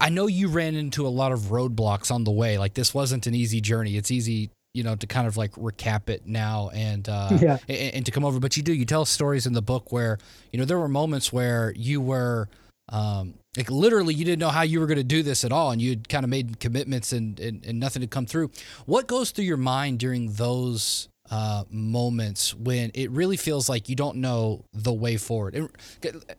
I 0.00 0.08
know 0.08 0.26
you 0.26 0.48
ran 0.48 0.74
into 0.74 1.06
a 1.06 1.08
lot 1.08 1.30
of 1.30 1.40
roadblocks 1.42 2.10
on 2.10 2.24
the 2.24 2.32
way. 2.32 2.58
Like 2.58 2.74
this 2.74 2.92
wasn't 2.92 3.28
an 3.28 3.34
easy 3.34 3.60
journey. 3.60 3.96
It's 3.96 4.10
easy 4.10 4.50
you 4.74 4.82
know 4.82 4.94
to 4.94 5.06
kind 5.06 5.26
of 5.26 5.38
like 5.38 5.52
recap 5.52 6.10
it 6.10 6.26
now 6.26 6.68
and 6.74 7.08
uh 7.08 7.30
yeah. 7.40 7.56
and, 7.66 7.94
and 7.94 8.06
to 8.06 8.12
come 8.12 8.26
over 8.26 8.38
but 8.38 8.58
you 8.58 8.62
do 8.62 8.74
you 8.74 8.84
tell 8.84 9.06
stories 9.06 9.46
in 9.46 9.54
the 9.54 9.62
book 9.62 9.90
where 9.90 10.18
you 10.52 10.58
know 10.58 10.66
there 10.66 10.78
were 10.78 10.86
moments 10.86 11.32
where 11.32 11.72
you 11.74 11.98
were 11.98 12.46
um 12.90 13.32
like 13.56 13.70
literally 13.70 14.14
you 14.14 14.24
didn't 14.24 14.40
know 14.40 14.48
how 14.48 14.62
you 14.62 14.80
were 14.80 14.86
going 14.86 14.98
to 14.98 15.04
do 15.04 15.22
this 15.22 15.44
at 15.44 15.52
all 15.52 15.70
and 15.70 15.80
you'd 15.80 16.08
kind 16.08 16.24
of 16.24 16.30
made 16.30 16.60
commitments 16.60 17.12
and, 17.12 17.38
and, 17.40 17.64
and 17.64 17.80
nothing 17.80 18.02
had 18.02 18.10
come 18.10 18.26
through 18.26 18.50
what 18.86 19.06
goes 19.06 19.30
through 19.30 19.44
your 19.44 19.56
mind 19.56 19.98
during 19.98 20.32
those 20.32 21.08
uh, 21.30 21.64
moments 21.70 22.54
when 22.54 22.90
it 22.94 23.10
really 23.10 23.36
feels 23.36 23.68
like 23.68 23.88
you 23.88 23.96
don't 23.96 24.16
know 24.16 24.64
the 24.72 24.92
way 24.92 25.16
forward. 25.16 25.70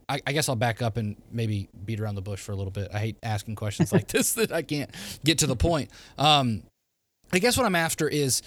I, 0.07 0.21
I, 0.25 0.31
guess 0.31 0.47
I'll 0.47 0.55
back 0.55 0.81
up 0.81 0.95
and 0.95 1.17
maybe 1.29 1.67
beat 1.85 1.99
around 1.99 2.15
the 2.15 2.21
bush 2.21 2.39
for 2.39 2.53
a 2.53 2.55
little 2.55 2.71
bit. 2.71 2.89
I 2.93 2.99
hate 2.99 3.17
asking 3.21 3.55
questions 3.55 3.91
like 3.91 4.07
this 4.13 4.33
that 4.35 4.53
I 4.53 4.61
can't 4.61 4.89
get 5.25 5.39
to 5.39 5.47
the 5.47 5.57
point. 5.57 5.91
Um, 6.17 6.63
I 7.33 7.39
guess 7.39 7.57
what 7.57 7.65
I'm 7.65 7.75
after 7.75 8.07
is 8.07 8.41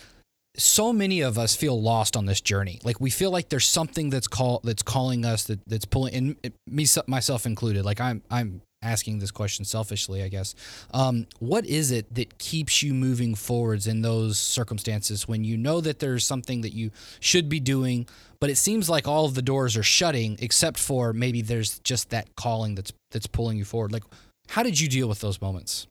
so 0.57 0.93
many 0.93 1.21
of 1.21 1.39
us 1.39 1.55
feel 1.55 1.81
lost 1.81 2.17
on 2.17 2.27
this 2.27 2.41
journey. 2.41 2.81
Like 2.85 3.01
we 3.01 3.11
feel 3.11 3.31
like 3.31 3.49
there's 3.49 3.67
something 3.67 4.11
that's 4.11 4.27
call 4.27 4.61
that's 4.65 4.83
calling 4.83 5.25
us 5.25 5.45
that 5.45 5.61
that's 5.67 5.85
pulling 5.85 6.15
and 6.15 6.53
me 6.67 6.87
myself 7.07 7.47
included. 7.47 7.85
Like 7.85 8.01
I'm 8.01 8.23
I'm 8.31 8.63
asking 8.83 9.19
this 9.19 9.31
question 9.31 9.65
selfishly, 9.65 10.23
I 10.23 10.29
guess. 10.29 10.55
Um, 10.93 11.27
what 11.39 11.67
is 11.67 11.91
it 11.91 12.15
that 12.15 12.39
keeps 12.39 12.83
you 12.83 12.95
moving 12.95 13.35
forwards 13.35 13.87
in 13.87 14.01
those 14.01 14.39
circumstances 14.39 15.29
when 15.29 15.45
you 15.45 15.57
know 15.57 15.81
that 15.83 15.99
there's 15.99 16.27
something 16.27 16.63
that 16.63 16.73
you 16.73 16.91
should 17.21 17.49
be 17.49 17.61
doing, 17.61 18.09
but 18.41 18.49
it 18.49 18.57
seems 18.57 18.89
like 18.89 19.07
all 19.07 19.27
of 19.27 19.35
the 19.35 19.43
doors 19.43 19.77
are 19.77 19.83
shutting 19.83 20.37
except 20.41 20.79
for 20.79 21.13
maybe 21.13 21.43
there's 21.43 21.79
just 21.81 22.11
that 22.11 22.35
calling 22.37 22.75
that's 22.75 22.93
that's 23.11 23.27
pulling 23.27 23.59
you 23.59 23.65
forward. 23.65 23.93
Like 23.93 24.05
how 24.49 24.63
did 24.63 24.81
you 24.81 24.89
deal 24.89 25.09
with 25.09 25.21
those 25.21 25.41
moments? 25.41 25.87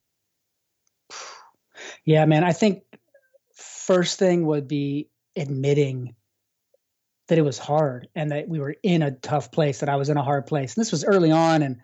Yeah, 2.06 2.26
man. 2.26 2.44
I 2.44 2.52
think 2.52 2.84
first 3.90 4.20
thing 4.20 4.46
would 4.46 4.68
be 4.68 5.10
admitting 5.36 6.14
that 7.28 7.40
it 7.40 7.42
was 7.42 7.58
hard 7.58 8.08
and 8.14 8.32
that 8.32 8.48
we 8.48 8.60
were 8.60 8.76
in 8.84 9.02
a 9.02 9.10
tough 9.10 9.52
place, 9.52 9.80
that 9.80 9.90
I 9.90 9.96
was 9.96 10.10
in 10.10 10.18
a 10.18 10.24
hard 10.24 10.46
place. 10.46 10.76
And 10.76 10.82
this 10.82 10.92
was 10.92 11.04
early 11.04 11.32
on. 11.32 11.64
And 11.64 11.78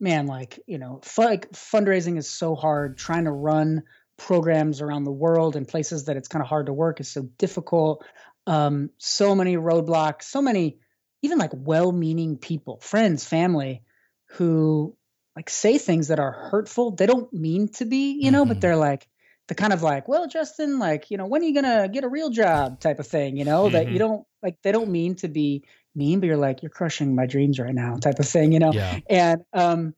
man, 0.00 0.26
like, 0.26 0.58
you 0.66 0.78
know, 0.78 1.00
fu- 1.02 1.20
like 1.20 1.52
fundraising 1.52 2.16
is 2.16 2.30
so 2.30 2.54
hard. 2.54 2.96
Trying 2.96 3.24
to 3.24 3.30
run 3.30 3.82
programs 4.16 4.80
around 4.80 5.04
the 5.04 5.12
world 5.12 5.54
in 5.54 5.66
places 5.66 6.06
that 6.06 6.16
it's 6.16 6.28
kind 6.28 6.42
of 6.42 6.48
hard 6.48 6.64
to 6.64 6.72
work 6.72 6.98
is 6.98 7.10
so 7.10 7.28
difficult. 7.36 8.06
Um, 8.46 8.88
so 8.96 9.34
many 9.34 9.58
roadblocks, 9.58 10.22
so 10.22 10.40
many, 10.40 10.78
even 11.20 11.36
like 11.36 11.52
well 11.52 11.92
meaning 11.92 12.38
people, 12.38 12.80
friends, 12.80 13.26
family 13.26 13.82
who 14.30 14.96
like 15.36 15.50
say 15.50 15.76
things 15.76 16.08
that 16.08 16.20
are 16.20 16.32
hurtful. 16.32 16.92
They 16.92 17.04
don't 17.04 17.30
mean 17.34 17.68
to 17.74 17.84
be, 17.84 18.12
you 18.12 18.30
know, 18.30 18.44
mm-hmm. 18.44 18.48
but 18.48 18.60
they're 18.62 18.76
like, 18.76 19.06
the 19.50 19.54
kind 19.56 19.72
of 19.72 19.82
like, 19.82 20.06
well, 20.06 20.28
Justin, 20.28 20.78
like, 20.78 21.10
you 21.10 21.18
know, 21.18 21.26
when 21.26 21.42
are 21.42 21.44
you 21.44 21.54
gonna 21.54 21.88
get 21.88 22.04
a 22.04 22.08
real 22.08 22.30
job 22.30 22.80
type 22.80 23.00
of 23.00 23.06
thing, 23.06 23.36
you 23.36 23.44
know, 23.44 23.64
mm-hmm. 23.64 23.72
that 23.74 23.86
you 23.86 23.90
mm-hmm. 23.90 23.98
don't 23.98 24.26
like 24.42 24.56
they 24.62 24.72
don't 24.72 24.90
mean 24.90 25.16
to 25.16 25.28
be 25.28 25.64
mean, 25.94 26.20
but 26.20 26.26
you're 26.26 26.36
like, 26.36 26.62
you're 26.62 26.70
crushing 26.70 27.16
my 27.16 27.26
dreams 27.26 27.58
right 27.58 27.74
now, 27.74 27.96
type 27.96 28.20
of 28.20 28.28
thing, 28.28 28.52
you 28.52 28.60
know? 28.60 28.72
Yeah. 28.72 29.00
And 29.10 29.42
um 29.52 29.94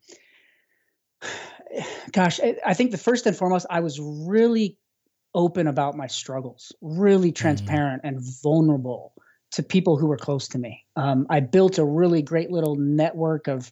gosh, 2.11 2.39
I 2.65 2.73
think 2.73 2.91
the 2.91 2.97
first 2.97 3.27
and 3.27 3.37
foremost, 3.37 3.67
I 3.69 3.79
was 3.81 3.99
really 3.99 4.77
open 5.35 5.67
about 5.67 5.95
my 5.95 6.07
struggles, 6.07 6.73
really 6.81 7.29
mm-hmm. 7.29 7.41
transparent 7.41 8.03
mm-hmm. 8.03 8.15
and 8.17 8.41
vulnerable 8.41 9.13
to 9.51 9.61
people 9.61 9.97
who 9.97 10.07
were 10.07 10.17
close 10.17 10.47
to 10.49 10.57
me. 10.57 10.83
Um, 10.95 11.27
I 11.29 11.41
built 11.41 11.77
a 11.77 11.85
really 11.85 12.23
great 12.23 12.49
little 12.49 12.75
network 12.75 13.47
of 13.47 13.71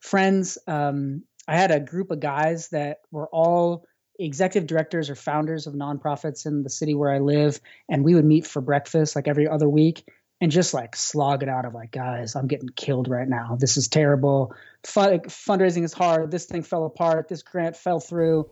friends. 0.00 0.58
Um, 0.66 1.22
I 1.46 1.56
had 1.56 1.70
a 1.70 1.78
group 1.78 2.10
of 2.10 2.18
guys 2.18 2.68
that 2.70 2.98
were 3.12 3.28
all 3.28 3.86
executive 4.24 4.66
directors 4.66 5.10
or 5.10 5.14
founders 5.14 5.66
of 5.66 5.74
nonprofits 5.74 6.46
in 6.46 6.62
the 6.62 6.70
city 6.70 6.94
where 6.94 7.12
I 7.12 7.18
live, 7.18 7.60
and 7.88 8.04
we 8.04 8.14
would 8.14 8.24
meet 8.24 8.46
for 8.46 8.60
breakfast 8.60 9.16
like 9.16 9.28
every 9.28 9.48
other 9.48 9.68
week 9.68 10.04
and 10.40 10.50
just 10.50 10.72
like 10.72 10.96
slog 10.96 11.42
it 11.42 11.48
out 11.48 11.64
of 11.64 11.74
like, 11.74 11.90
guys, 11.90 12.34
I'm 12.34 12.46
getting 12.46 12.70
killed 12.70 13.08
right 13.08 13.28
now. 13.28 13.56
This 13.58 13.76
is 13.76 13.88
terrible. 13.88 14.54
Fund- 14.84 15.24
fundraising 15.24 15.84
is 15.84 15.92
hard. 15.92 16.30
This 16.30 16.46
thing 16.46 16.62
fell 16.62 16.86
apart. 16.86 17.28
This 17.28 17.42
grant 17.42 17.76
fell 17.76 18.00
through. 18.00 18.48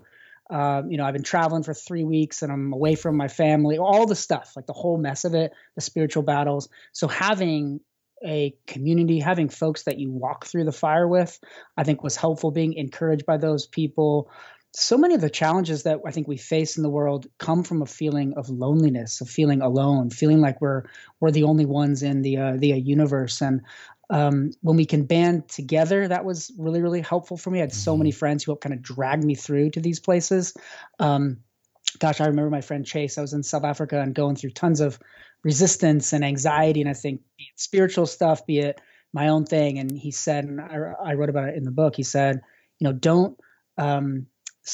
Um, 0.50 0.90
you 0.90 0.96
know, 0.96 1.04
I've 1.04 1.12
been 1.12 1.22
traveling 1.22 1.62
for 1.62 1.74
three 1.74 2.04
weeks 2.04 2.42
and 2.42 2.50
I'm 2.50 2.72
away 2.72 2.94
from 2.94 3.16
my 3.16 3.28
family, 3.28 3.78
all 3.78 4.06
the 4.06 4.14
stuff, 4.14 4.52
like 4.56 4.66
the 4.66 4.72
whole 4.72 4.96
mess 4.96 5.24
of 5.24 5.34
it, 5.34 5.52
the 5.74 5.82
spiritual 5.82 6.22
battles. 6.22 6.68
So 6.92 7.06
having 7.06 7.80
a 8.24 8.54
community, 8.66 9.20
having 9.20 9.48
folks 9.48 9.84
that 9.84 9.98
you 9.98 10.10
walk 10.10 10.46
through 10.46 10.64
the 10.64 10.72
fire 10.72 11.06
with, 11.06 11.38
I 11.76 11.84
think 11.84 12.02
was 12.02 12.16
helpful. 12.16 12.50
Being 12.50 12.74
encouraged 12.74 13.26
by 13.26 13.36
those 13.36 13.66
people, 13.66 14.30
so 14.72 14.98
many 14.98 15.14
of 15.14 15.20
the 15.20 15.30
challenges 15.30 15.84
that 15.84 16.00
I 16.06 16.10
think 16.10 16.28
we 16.28 16.36
face 16.36 16.76
in 16.76 16.82
the 16.82 16.90
world 16.90 17.26
come 17.38 17.64
from 17.64 17.82
a 17.82 17.86
feeling 17.86 18.34
of 18.36 18.50
loneliness, 18.50 19.20
of 19.20 19.28
feeling 19.28 19.62
alone, 19.62 20.10
feeling 20.10 20.40
like 20.40 20.60
we're 20.60 20.84
we're 21.20 21.30
the 21.30 21.44
only 21.44 21.66
ones 21.66 22.02
in 22.02 22.22
the 22.22 22.36
uh, 22.36 22.56
the 22.56 22.74
uh, 22.74 22.76
universe. 22.76 23.40
And 23.40 23.62
um, 24.10 24.52
when 24.60 24.76
we 24.76 24.86
can 24.86 25.04
band 25.04 25.48
together, 25.48 26.06
that 26.08 26.24
was 26.24 26.52
really 26.58 26.82
really 26.82 27.00
helpful 27.00 27.36
for 27.36 27.50
me. 27.50 27.58
I 27.58 27.62
had 27.62 27.72
so 27.72 27.96
many 27.96 28.10
mm-hmm. 28.10 28.18
friends 28.18 28.44
who 28.44 28.52
helped 28.52 28.62
kind 28.62 28.74
of 28.74 28.82
drag 28.82 29.24
me 29.24 29.34
through 29.34 29.70
to 29.70 29.80
these 29.80 30.00
places. 30.00 30.54
Um, 30.98 31.38
gosh, 31.98 32.20
I 32.20 32.26
remember 32.26 32.50
my 32.50 32.60
friend 32.60 32.84
Chase. 32.84 33.16
I 33.16 33.22
was 33.22 33.32
in 33.32 33.42
South 33.42 33.64
Africa 33.64 34.00
and 34.00 34.14
going 34.14 34.36
through 34.36 34.50
tons 34.50 34.80
of 34.80 34.98
resistance 35.42 36.12
and 36.12 36.24
anxiety, 36.24 36.82
and 36.82 36.90
I 36.90 36.94
think 36.94 37.22
spiritual 37.56 38.06
stuff, 38.06 38.46
be 38.46 38.58
it 38.58 38.80
my 39.12 39.28
own 39.28 39.44
thing. 39.44 39.78
And 39.78 39.90
he 39.90 40.10
said, 40.10 40.44
and 40.44 40.60
I, 40.60 40.92
I 41.02 41.14
wrote 41.14 41.30
about 41.30 41.48
it 41.48 41.56
in 41.56 41.64
the 41.64 41.70
book. 41.70 41.96
He 41.96 42.02
said, 42.02 42.42
you 42.78 42.84
know, 42.84 42.92
don't 42.92 43.38
um, 43.78 44.26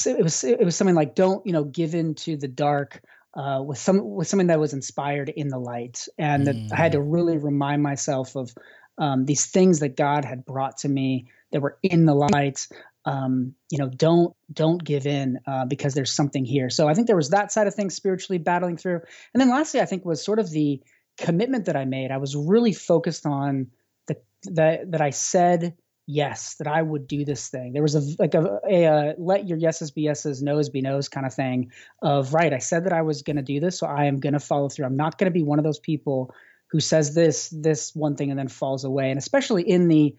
it 0.05 0.23
was 0.23 0.43
it 0.43 0.63
was 0.63 0.75
something 0.75 0.95
like 0.95 1.15
don't 1.15 1.45
you 1.45 1.53
know 1.53 1.63
give 1.63 1.95
in 1.95 2.15
to 2.15 2.37
the 2.37 2.47
dark 2.47 3.01
uh, 3.35 3.61
with 3.61 3.77
some 3.77 4.15
with 4.15 4.27
something 4.27 4.47
that 4.47 4.59
was 4.59 4.73
inspired 4.73 5.29
in 5.29 5.49
the 5.49 5.59
light, 5.59 6.07
and 6.17 6.47
mm. 6.47 6.69
that 6.69 6.73
I 6.73 6.81
had 6.81 6.93
to 6.93 6.99
mm. 6.99 7.13
really 7.13 7.37
remind 7.37 7.83
myself 7.83 8.35
of 8.35 8.53
um, 8.97 9.25
these 9.25 9.47
things 9.47 9.79
that 9.79 9.97
God 9.97 10.23
had 10.23 10.45
brought 10.45 10.77
to 10.77 10.89
me 10.89 11.27
that 11.51 11.61
were 11.61 11.77
in 11.83 12.05
the 12.05 12.15
light. 12.15 12.67
Um, 13.03 13.53
you 13.69 13.77
know, 13.77 13.89
don't 13.89 14.33
don't 14.51 14.83
give 14.83 15.05
in 15.05 15.39
uh, 15.45 15.65
because 15.65 15.93
there's 15.93 16.11
something 16.11 16.45
here. 16.45 16.69
So 16.69 16.87
I 16.87 16.93
think 16.93 17.07
there 17.07 17.15
was 17.15 17.29
that 17.29 17.51
side 17.51 17.67
of 17.67 17.75
things 17.75 17.93
spiritually 17.93 18.39
battling 18.39 18.77
through, 18.77 19.01
and 19.33 19.41
then 19.41 19.49
lastly, 19.49 19.81
I 19.81 19.85
think 19.85 20.05
was 20.05 20.23
sort 20.23 20.39
of 20.39 20.49
the 20.49 20.81
commitment 21.17 21.65
that 21.65 21.75
I 21.75 21.85
made. 21.85 22.11
I 22.11 22.17
was 22.17 22.35
really 22.35 22.73
focused 22.73 23.25
on 23.25 23.67
the 24.07 24.15
that 24.43 24.91
that 24.91 25.01
I 25.01 25.09
said 25.09 25.75
yes 26.07 26.55
that 26.55 26.67
I 26.67 26.81
would 26.81 27.07
do 27.07 27.25
this 27.25 27.47
thing. 27.47 27.73
There 27.73 27.81
was 27.81 27.95
a 27.95 28.01
like 28.19 28.33
a, 28.33 28.59
a, 28.69 28.83
a, 28.83 29.15
let 29.17 29.47
your 29.47 29.57
yeses 29.57 29.91
be 29.91 30.03
yeses, 30.03 30.41
noes 30.41 30.69
be 30.69 30.81
noes 30.81 31.09
kind 31.09 31.25
of 31.25 31.33
thing 31.33 31.71
of 32.01 32.33
right. 32.33 32.53
I 32.53 32.59
said 32.59 32.85
that 32.85 32.93
I 32.93 33.01
was 33.01 33.21
going 33.21 33.37
to 33.37 33.41
do 33.41 33.59
this, 33.59 33.79
so 33.79 33.87
I 33.87 34.05
am 34.05 34.19
going 34.19 34.33
to 34.33 34.39
follow 34.39 34.69
through. 34.69 34.85
I'm 34.85 34.97
not 34.97 35.17
going 35.17 35.31
to 35.31 35.33
be 35.33 35.43
one 35.43 35.59
of 35.59 35.65
those 35.65 35.79
people 35.79 36.33
who 36.67 36.79
says 36.79 37.15
this 37.15 37.49
this 37.49 37.95
one 37.95 38.15
thing 38.15 38.29
and 38.29 38.39
then 38.39 38.47
falls 38.47 38.83
away. 38.83 39.09
And 39.09 39.17
especially 39.17 39.63
in 39.63 39.87
the 39.87 40.15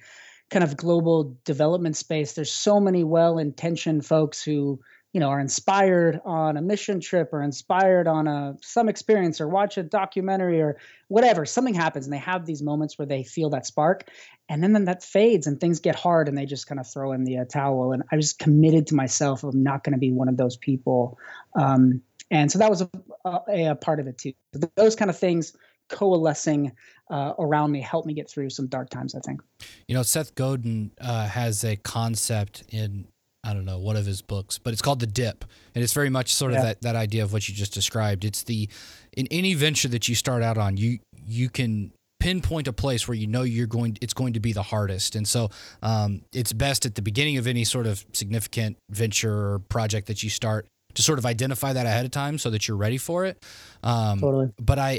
kind 0.51 0.65
of 0.65 0.77
global 0.77 1.37
development 1.45 1.97
space, 1.97 2.33
there's 2.33 2.53
so 2.53 2.81
many 2.81 3.05
well-intentioned 3.05 4.07
folks 4.07 4.43
who 4.43 4.81
you 5.17 5.21
know 5.21 5.31
are 5.31 5.41
inspired 5.41 6.21
on 6.27 6.59
a 6.59 6.61
mission 6.61 7.01
trip 7.01 7.31
or 7.33 7.43
inspired 7.43 8.07
on 8.07 8.29
a 8.29 8.55
some 8.61 8.87
experience 8.87 9.41
or 9.41 9.49
watch 9.49 9.79
a 9.79 9.83
documentary 9.83 10.61
or 10.61 10.77
whatever. 11.09 11.47
Something 11.47 11.73
happens 11.73 12.05
and 12.05 12.13
they 12.13 12.19
have 12.19 12.45
these 12.45 12.63
moments 12.63 12.99
where 12.99 13.07
they 13.07 13.25
feel 13.25 13.49
that 13.51 13.65
spark 13.65 14.11
and 14.51 14.63
then, 14.63 14.75
then 14.75 14.85
that 14.85 15.03
fades 15.03 15.47
and 15.47 15.59
things 15.59 15.81
get 15.81 15.95
hard 15.95 16.29
and 16.29 16.37
they 16.37 16.45
just 16.45 16.67
kind 16.67 16.79
of 16.79 16.87
throw 16.87 17.13
in 17.13 17.25
the 17.25 17.39
uh, 17.39 17.45
towel. 17.47 17.95
And 17.95 18.03
i 18.13 18.17
was 18.17 18.35
committed 18.35 18.89
to 18.89 18.95
myself 18.95 19.43
i'm 19.43 19.63
not 19.63 19.85
going 19.85 19.95
to 19.95 19.99
be 19.99 20.13
one 20.13 20.29
of 20.29 20.37
those 20.37 20.59
people 20.59 21.19
um, 21.59 22.03
and 22.31 22.53
so 22.53 22.59
that 22.59 22.69
was 22.69 22.83
a, 22.83 22.91
a, 23.25 23.65
a, 23.71 23.75
part 23.75 24.01
of 24.01 24.09
it 24.09 24.19
too. 24.19 24.35
Those 24.75 24.97
kind 24.97 25.11
of 25.11 25.19
things 25.19 25.57
coalescing 25.89 26.73
uh, 27.09 27.33
around 27.39 27.71
me 27.71 27.81
helped 27.81 28.07
me 28.07 28.13
get 28.13 28.29
through 28.29 28.51
some 28.51 28.67
dark 28.67 28.91
times 28.91 29.15
i 29.15 29.21
think. 29.21 29.41
You 29.89 29.95
know 29.95 30.03
seth 30.03 30.35
godin 30.35 30.91
uh, 31.01 31.27
has 31.27 31.65
a 31.65 31.77
concept 31.77 32.65
in 32.69 33.07
I 33.47 33.55
don't 33.55 33.65
know, 33.65 33.79
one 33.79 33.97
of 33.97 34.05
his 34.05 34.23
books, 34.23 34.59
but 34.59 34.73
it's 34.73 34.83
called 34.83 34.99
The 34.99 35.07
Dip. 35.07 35.45
And 35.75 35.85
it's 35.85 35.93
very 35.93 36.11
much 36.11 36.35
sort 36.35 36.53
of 36.53 36.63
that, 36.63 36.83
that 36.83 36.97
idea 36.97 37.23
of 37.23 37.33
what 37.33 37.49
you 37.49 37.55
just 37.55 37.73
described. 37.73 38.25
It's 38.25 38.43
the, 38.43 38.69
in 39.17 39.29
any 39.31 39.55
venture 39.55 39.89
that 39.89 40.09
you 40.09 40.17
start 40.17 40.43
out 40.43 40.59
on, 40.59 40.77
you, 40.77 40.99
you 41.25 41.49
can 41.49 41.93
pinpoint 42.19 42.67
a 42.67 42.73
place 42.73 43.07
where 43.07 43.15
you 43.15 43.29
know 43.29 43.43
you're 43.43 43.69
going, 43.69 43.99
it's 44.01 44.15
going 44.15 44.33
to 44.33 44.41
be 44.41 44.53
the 44.53 44.65
hardest. 44.65 45.15
And 45.15 45.29
so 45.29 45.51
um, 45.81 46.23
it's 46.33 46.53
best 46.53 46.87
at 46.87 46.97
the 46.97 47.03
beginning 47.03 47.37
of 47.37 47.47
any 47.47 47.63
sort 47.63 47.87
of 47.87 48.05
significant 48.13 48.79
venture 48.91 49.53
or 49.53 49.59
project 49.61 50.09
that 50.09 50.25
you 50.25 50.31
start 50.31 50.67
to 50.95 51.03
sort 51.03 51.21
of 51.21 51.27
identify 51.27 51.73
that 51.73 51.87
ahead 51.87 52.05
of 52.05 52.11
time 52.11 52.39
so 52.39 52.51
that 52.51 52.67
you're 52.67 52.77
ready 52.77 52.99
for 52.99 53.27
it. 53.27 53.41
Um, 53.85 54.19
totally. 54.19 54.51
But 54.61 54.81
I, 54.81 54.91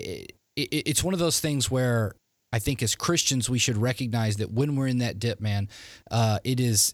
it, 0.56 0.68
it's 0.72 1.04
one 1.04 1.13
of 1.13 1.20
those 1.20 1.42
things 1.42 1.70
where 1.70 2.13
I 2.54 2.60
think 2.60 2.82
as 2.82 2.96
Christians, 2.96 3.50
we 3.50 3.60
should 3.60 3.77
recognize 3.77 4.38
that 4.38 4.51
when 4.51 4.75
we're 4.75 4.88
in 4.88 5.00
that 5.00 5.20
dip, 5.20 5.42
man, 5.42 5.68
uh, 6.10 6.39
it 6.46 6.62
is 6.62 6.94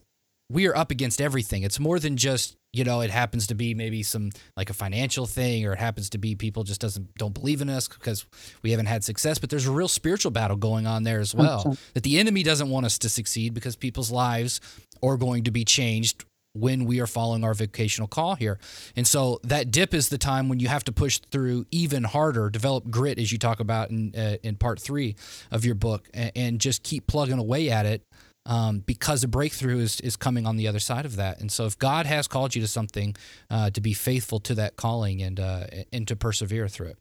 we 0.53 0.67
are 0.67 0.77
up 0.77 0.91
against 0.91 1.19
everything. 1.19 1.63
It's 1.63 1.79
more 1.79 2.00
than 2.00 2.15
just 2.15 2.55
you 2.72 2.83
know 2.83 3.01
it 3.01 3.10
happens 3.10 3.48
to 3.48 3.55
be 3.55 3.74
maybe 3.74 4.03
some 4.03 4.29
like 4.55 4.69
a 4.69 4.74
financial 4.74 5.25
thing 5.25 5.65
or 5.65 5.74
it 5.74 5.79
happens 5.79 6.10
to 6.12 6.17
be 6.17 6.36
people 6.36 6.63
just 6.63 6.81
doesn't 6.81 7.13
don't 7.15 7.33
believe 7.33 7.62
in 7.62 7.69
us 7.69 7.88
because 7.88 8.25
we 8.63 8.72
haven't 8.72 8.88
had 8.88 9.03
success 9.03 9.38
but 9.38 9.51
there's 9.51 9.67
a 9.67 9.72
real 9.72 9.88
spiritual 9.88 10.31
battle 10.31 10.57
going 10.57 10.88
on 10.88 11.03
there 11.03 11.19
as 11.19 11.36
well 11.36 11.77
that 11.93 12.01
the 12.01 12.17
enemy 12.17 12.41
doesn't 12.41 12.72
want 12.72 12.83
us 12.83 12.98
to 12.98 13.10
succeed 13.10 13.53
because 13.53 13.75
people's 13.75 14.10
lives 14.10 14.60
are 15.03 15.17
going 15.17 15.43
to 15.43 15.51
be 15.51 15.63
changed 15.63 16.25
when 16.53 16.86
we 16.86 17.00
are 17.00 17.07
following 17.07 17.43
our 17.43 17.53
vocational 17.53 18.07
call 18.07 18.36
here. 18.36 18.60
And 18.95 19.07
so 19.07 19.39
that 19.43 19.72
dip 19.72 19.93
is 19.93 20.10
the 20.10 20.19
time 20.19 20.50
when 20.50 20.60
you 20.60 20.67
have 20.67 20.83
to 20.83 20.91
push 20.91 21.19
through 21.31 21.65
even 21.72 22.03
harder, 22.03 22.50
develop 22.50 22.89
grit 22.91 23.17
as 23.17 23.31
you 23.31 23.39
talk 23.39 23.60
about 23.60 23.89
in 23.89 24.13
uh, 24.15 24.38
in 24.43 24.55
part 24.55 24.79
3 24.79 25.15
of 25.51 25.65
your 25.65 25.75
book 25.75 26.10
and, 26.13 26.31
and 26.36 26.62
just 26.62 26.83
keep 26.83 27.07
plugging 27.07 27.39
away 27.39 27.69
at 27.69 27.86
it 27.86 28.03
um, 28.45 28.79
because 28.79 29.23
a 29.23 29.27
breakthrough 29.27 29.79
is, 29.79 30.00
is 30.01 30.15
coming 30.15 30.45
on 30.45 30.57
the 30.57 30.67
other 30.67 30.79
side 30.79 31.05
of 31.05 31.15
that. 31.15 31.39
And 31.39 31.51
so, 31.51 31.65
if 31.65 31.77
God 31.77 32.05
has 32.05 32.27
called 32.27 32.55
you 32.55 32.62
to 32.62 32.67
something, 32.67 33.15
uh, 33.50 33.69
to 33.71 33.81
be 33.81 33.93
faithful 33.93 34.39
to 34.41 34.55
that 34.55 34.75
calling 34.75 35.21
and 35.21 35.39
uh, 35.39 35.67
and 35.91 36.07
to 36.07 36.15
persevere 36.15 36.67
through 36.67 36.88
it. 36.88 36.97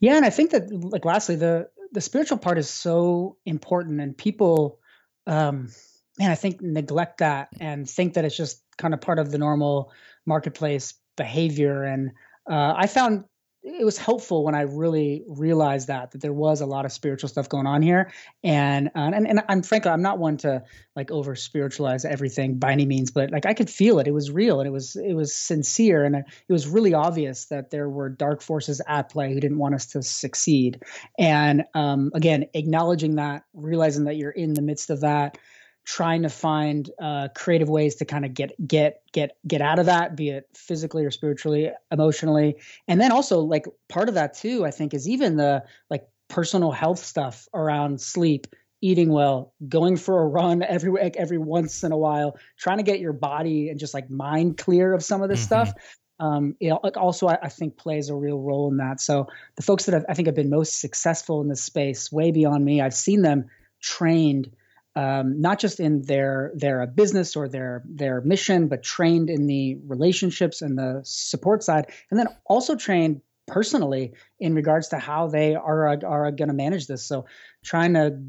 Yeah, 0.00 0.16
and 0.16 0.24
I 0.24 0.30
think 0.30 0.50
that, 0.50 0.72
like, 0.72 1.04
lastly, 1.04 1.36
the 1.36 1.68
the 1.92 2.00
spiritual 2.00 2.38
part 2.38 2.58
is 2.58 2.68
so 2.68 3.36
important, 3.46 4.00
and 4.00 4.16
people, 4.16 4.80
um, 5.26 5.70
man, 6.18 6.30
I 6.30 6.34
think 6.34 6.60
neglect 6.60 7.18
that 7.18 7.48
and 7.60 7.88
think 7.88 8.14
that 8.14 8.24
it's 8.24 8.36
just 8.36 8.62
kind 8.76 8.94
of 8.94 9.00
part 9.00 9.18
of 9.18 9.30
the 9.30 9.38
normal 9.38 9.92
marketplace 10.26 10.94
behavior. 11.16 11.84
And 11.84 12.10
uh, 12.50 12.74
I 12.76 12.86
found 12.88 13.24
it 13.64 13.84
was 13.84 13.96
helpful 13.96 14.44
when 14.44 14.54
I 14.54 14.62
really 14.62 15.24
realized 15.26 15.88
that 15.88 16.10
that 16.10 16.20
there 16.20 16.34
was 16.34 16.60
a 16.60 16.66
lot 16.66 16.84
of 16.84 16.92
spiritual 16.92 17.30
stuff 17.30 17.48
going 17.48 17.66
on 17.66 17.80
here, 17.80 18.12
and 18.42 18.88
uh, 18.88 19.10
and 19.14 19.26
and 19.26 19.42
I'm 19.48 19.62
frankly 19.62 19.90
I'm 19.90 20.02
not 20.02 20.18
one 20.18 20.36
to 20.38 20.62
like 20.94 21.10
over 21.10 21.34
spiritualize 21.34 22.04
everything 22.04 22.58
by 22.58 22.72
any 22.72 22.84
means, 22.84 23.10
but 23.10 23.30
like 23.30 23.46
I 23.46 23.54
could 23.54 23.70
feel 23.70 23.98
it. 23.98 24.06
It 24.06 24.12
was 24.12 24.30
real 24.30 24.60
and 24.60 24.66
it 24.68 24.70
was 24.70 24.96
it 24.96 25.14
was 25.14 25.34
sincere, 25.34 26.04
and 26.04 26.16
it 26.16 26.52
was 26.52 26.68
really 26.68 26.92
obvious 26.92 27.46
that 27.46 27.70
there 27.70 27.88
were 27.88 28.10
dark 28.10 28.42
forces 28.42 28.82
at 28.86 29.08
play 29.08 29.32
who 29.32 29.40
didn't 29.40 29.58
want 29.58 29.74
us 29.74 29.86
to 29.86 30.02
succeed. 30.02 30.82
And 31.18 31.64
um, 31.74 32.10
again, 32.14 32.44
acknowledging 32.52 33.16
that, 33.16 33.44
realizing 33.54 34.04
that 34.04 34.16
you're 34.16 34.30
in 34.30 34.52
the 34.52 34.62
midst 34.62 34.90
of 34.90 35.00
that, 35.00 35.38
trying 35.84 36.22
to 36.22 36.28
find 36.28 36.90
uh, 36.98 37.28
creative 37.34 37.68
ways 37.68 37.96
to 37.96 38.04
kind 38.04 38.24
of 38.24 38.34
get 38.34 38.52
get 38.66 39.02
get 39.12 39.36
get 39.46 39.60
out 39.60 39.78
of 39.78 39.86
that 39.86 40.16
be 40.16 40.30
it 40.30 40.48
physically 40.54 41.04
or 41.04 41.10
spiritually 41.10 41.70
emotionally 41.90 42.56
and 42.88 43.00
then 43.00 43.12
also 43.12 43.40
like 43.40 43.66
part 43.88 44.08
of 44.08 44.14
that 44.14 44.34
too 44.34 44.64
i 44.64 44.70
think 44.70 44.94
is 44.94 45.08
even 45.08 45.36
the 45.36 45.62
like 45.90 46.08
personal 46.28 46.72
health 46.72 46.98
stuff 46.98 47.48
around 47.54 48.00
sleep, 48.00 48.46
eating 48.80 49.10
well, 49.10 49.54
going 49.68 49.96
for 49.96 50.22
a 50.22 50.26
run 50.26 50.62
every 50.68 51.00
every 51.00 51.38
once 51.38 51.84
in 51.84 51.92
a 51.92 51.96
while, 51.96 52.36
trying 52.58 52.78
to 52.78 52.82
get 52.82 53.00
your 53.00 53.12
body 53.12 53.68
and 53.68 53.78
just 53.78 53.94
like 53.94 54.10
mind 54.10 54.58
clear 54.58 54.92
of 54.92 55.02
some 55.02 55.22
of 55.22 55.28
this 55.28 55.46
mm-hmm. 55.46 55.66
stuff. 55.68 55.74
Um, 56.20 56.56
it 56.60 56.70
also 56.96 57.26
I, 57.26 57.38
I, 57.42 57.48
think 57.48 57.76
plays 57.76 58.08
a 58.08 58.14
real 58.14 58.38
role 58.38 58.70
in 58.70 58.76
that. 58.76 59.00
So 59.00 59.26
the 59.56 59.62
folks 59.62 59.86
that 59.86 59.94
have, 59.94 60.04
I 60.08 60.14
think 60.14 60.26
have 60.26 60.36
been 60.36 60.48
most 60.48 60.80
successful 60.80 61.40
in 61.40 61.48
this 61.48 61.64
space, 61.64 62.12
way 62.12 62.30
beyond 62.30 62.64
me, 62.64 62.80
I've 62.80 62.94
seen 62.94 63.22
them 63.22 63.46
trained 63.80 64.52
um, 64.96 65.40
not 65.40 65.58
just 65.58 65.80
in 65.80 66.02
their 66.02 66.52
their 66.54 66.86
business 66.86 67.36
or 67.36 67.48
their 67.48 67.82
their 67.86 68.20
mission, 68.20 68.68
but 68.68 68.82
trained 68.82 69.30
in 69.30 69.46
the 69.46 69.76
relationships 69.86 70.62
and 70.62 70.78
the 70.78 71.00
support 71.04 71.62
side, 71.62 71.86
and 72.10 72.18
then 72.18 72.28
also 72.46 72.76
trained 72.76 73.20
personally 73.46 74.12
in 74.40 74.54
regards 74.54 74.88
to 74.88 74.98
how 74.98 75.26
they 75.26 75.54
are 75.54 75.88
are 76.04 76.30
going 76.30 76.48
to 76.48 76.54
manage 76.54 76.86
this. 76.86 77.04
So 77.04 77.26
trying 77.64 77.94
to 77.94 78.20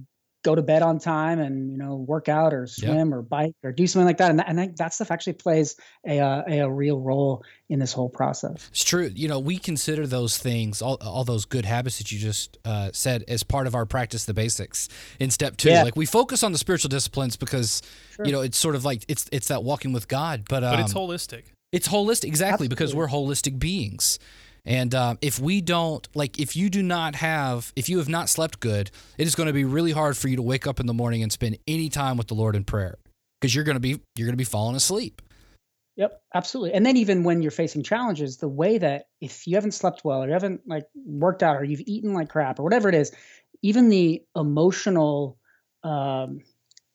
go 0.45 0.53
to 0.53 0.61
bed 0.61 0.83
on 0.83 0.99
time 0.99 1.39
and 1.39 1.71
you 1.71 1.77
know 1.77 1.95
work 1.95 2.29
out 2.29 2.53
or 2.53 2.67
swim 2.67 3.09
yep. 3.09 3.17
or 3.17 3.21
bike 3.23 3.55
or 3.63 3.71
do 3.71 3.87
something 3.87 4.05
like 4.05 4.17
that 4.17 4.29
and, 4.29 4.39
that, 4.39 4.47
and 4.47 4.59
that, 4.59 4.77
that 4.77 4.93
stuff 4.93 5.09
actually 5.09 5.33
plays 5.33 5.75
a, 6.07 6.19
uh, 6.19 6.43
a, 6.47 6.59
a 6.59 6.69
real 6.69 6.99
role 6.99 7.43
in 7.69 7.79
this 7.79 7.91
whole 7.91 8.07
process 8.07 8.69
it's 8.69 8.83
true 8.83 9.11
you 9.15 9.27
know 9.27 9.39
we 9.39 9.57
consider 9.57 10.05
those 10.05 10.37
things 10.37 10.83
all, 10.83 10.97
all 11.01 11.23
those 11.23 11.45
good 11.45 11.65
habits 11.65 11.97
that 11.97 12.11
you 12.11 12.19
just 12.19 12.59
uh, 12.63 12.91
said 12.93 13.23
as 13.27 13.41
part 13.41 13.65
of 13.65 13.73
our 13.73 13.87
practice 13.87 14.25
the 14.25 14.33
basics 14.33 14.87
in 15.19 15.31
step 15.31 15.57
two 15.57 15.69
yeah. 15.69 15.81
like 15.81 15.95
we 15.95 16.05
focus 16.05 16.43
on 16.43 16.51
the 16.51 16.59
spiritual 16.59 16.89
disciplines 16.89 17.35
because 17.35 17.81
sure. 18.15 18.25
you 18.25 18.31
know 18.31 18.41
it's 18.41 18.57
sort 18.57 18.75
of 18.75 18.85
like 18.85 19.03
it's 19.07 19.27
it's 19.31 19.47
that 19.47 19.63
walking 19.63 19.93
with 19.93 20.07
god 20.07 20.43
but 20.47 20.63
um, 20.63 20.75
but 20.75 20.79
it's 20.79 20.95
um, 20.95 21.01
holistic 21.01 21.45
it's 21.71 21.87
holistic 21.87 22.25
exactly 22.25 22.67
Absolutely. 22.67 22.67
because 22.67 22.95
we're 22.95 23.07
holistic 23.07 23.57
beings 23.57 24.19
and 24.65 24.95
uh, 24.95 25.15
if 25.21 25.39
we 25.39 25.61
don't, 25.61 26.07
like, 26.15 26.39
if 26.39 26.55
you 26.55 26.69
do 26.69 26.81
not 26.81 27.15
have, 27.15 27.71
if 27.75 27.87
you 27.87 27.99
have 27.99 28.09
not 28.09 28.29
slept 28.29 28.59
good, 28.59 28.89
it 29.17 29.27
is 29.27 29.35
going 29.35 29.47
to 29.47 29.53
be 29.53 29.63
really 29.63 29.91
hard 29.91 30.17
for 30.17 30.27
you 30.27 30.35
to 30.37 30.41
wake 30.41 30.65
up 30.65 30.79
in 30.79 30.87
the 30.87 30.93
morning 30.93 31.21
and 31.21 31.31
spend 31.31 31.57
any 31.67 31.89
time 31.89 32.17
with 32.17 32.27
the 32.27 32.33
Lord 32.33 32.55
in 32.55 32.63
prayer 32.63 32.97
because 33.39 33.53
you're 33.53 33.63
going 33.63 33.75
to 33.75 33.81
be 33.81 34.01
you're 34.15 34.25
going 34.25 34.33
to 34.33 34.37
be 34.37 34.43
falling 34.43 34.75
asleep. 34.75 35.21
Yep, 35.97 36.21
absolutely. 36.33 36.73
And 36.73 36.85
then 36.85 36.97
even 36.97 37.23
when 37.23 37.41
you're 37.41 37.51
facing 37.51 37.83
challenges, 37.83 38.37
the 38.37 38.49
way 38.49 38.79
that 38.79 39.07
if 39.21 39.47
you 39.47 39.55
haven't 39.55 39.71
slept 39.71 40.03
well 40.03 40.23
or 40.23 40.27
you 40.27 40.33
haven't 40.33 40.61
like 40.67 40.87
worked 40.93 41.41
out 41.41 41.55
or 41.55 41.63
you've 41.63 41.83
eaten 41.85 42.13
like 42.13 42.29
crap 42.29 42.59
or 42.59 42.63
whatever 42.63 42.89
it 42.89 42.95
is, 42.95 43.13
even 43.61 43.87
the 43.87 44.21
emotional 44.35 45.37
um, 45.83 46.41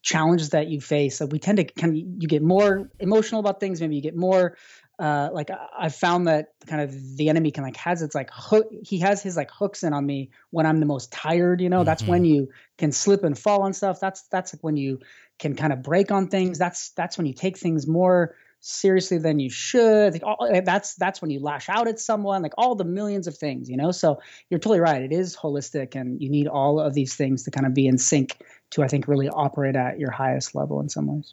challenges 0.03 0.51
that 0.51 0.69
you 0.69 0.83
face, 0.83 1.21
like 1.21 1.33
we 1.33 1.39
tend 1.39 1.59
to 1.59 1.87
of 1.89 1.95
you 1.95 2.29
get 2.29 2.43
more 2.43 2.91
emotional 2.99 3.41
about 3.41 3.59
things. 3.59 3.81
Maybe 3.81 3.97
you 3.97 4.03
get 4.03 4.17
more 4.17 4.59
uh, 5.01 5.31
like 5.33 5.51
I've 5.77 5.95
found 5.95 6.27
that 6.27 6.49
kind 6.67 6.83
of 6.83 7.17
the 7.17 7.31
enemy 7.31 7.51
can 7.51 7.65
like 7.65 7.77
has 7.77 8.03
its 8.03 8.15
like 8.15 8.29
hook. 8.31 8.67
He 8.83 8.99
has 9.01 9.23
his 9.23 9.35
like 9.35 9.51
hooks 9.51 9.83
in 9.83 9.95
on 9.95 10.05
me 10.05 10.31
when 10.51 10.67
I'm 10.67 10.79
the 10.79 10.87
most 10.87 11.11
tired. 11.11 11.63
You 11.63 11.71
know, 11.71 11.79
mm-hmm. 11.79 11.87
that's 11.87 12.03
when 12.03 12.23
mm-hmm. 12.23 12.35
you 12.35 12.49
can 12.77 12.93
slip 12.93 13.25
and 13.25 13.37
fall 13.37 13.63
on 13.63 13.73
stuff. 13.73 13.99
That's 13.99 14.23
that's 14.29 14.55
like 14.55 14.63
when 14.63 14.77
you 14.77 14.99
can 15.39 15.57
kind 15.57 15.73
of 15.73 15.83
break 15.83 16.11
on 16.11 16.29
things. 16.29 16.59
That's 16.59 16.91
that's 16.91 17.17
when 17.17 17.27
you 17.27 17.33
take 17.33 17.57
things 17.57 17.87
more 17.87 18.35
seriously 18.61 19.17
than 19.17 19.41
you 19.41 19.49
should. 19.49 20.13
Like 20.13 20.23
all, 20.23 20.61
that's 20.63 20.97
that's 20.97 21.23
when 21.23 21.31
you 21.31 21.41
lash 21.41 21.71
out 21.71 21.89
at 21.89 21.99
someone. 21.99 22.43
Like 22.43 22.55
all 22.59 22.75
the 22.75 22.85
millions 22.85 23.27
of 23.27 23.39
things. 23.39 23.71
You 23.71 23.79
know, 23.79 23.93
so 23.93 24.21
you're 24.51 24.61
totally 24.61 24.81
right. 24.81 25.01
It 25.01 25.13
is 25.13 25.35
holistic, 25.35 25.95
and 25.95 26.21
you 26.21 26.29
need 26.29 26.47
all 26.47 26.79
of 26.79 26.93
these 26.93 27.15
things 27.15 27.45
to 27.45 27.51
kind 27.51 27.67
of 27.67 27.73
be 27.73 27.87
in 27.87 27.97
sync 27.97 28.37
to 28.73 28.83
I 28.83 28.89
think 28.89 29.09
really 29.09 29.31
operate 29.31 29.77
at 29.77 29.99
your 29.99 30.11
highest 30.11 30.55
level 30.55 30.79
in 30.81 30.91
some 30.91 31.07
ways. 31.07 31.33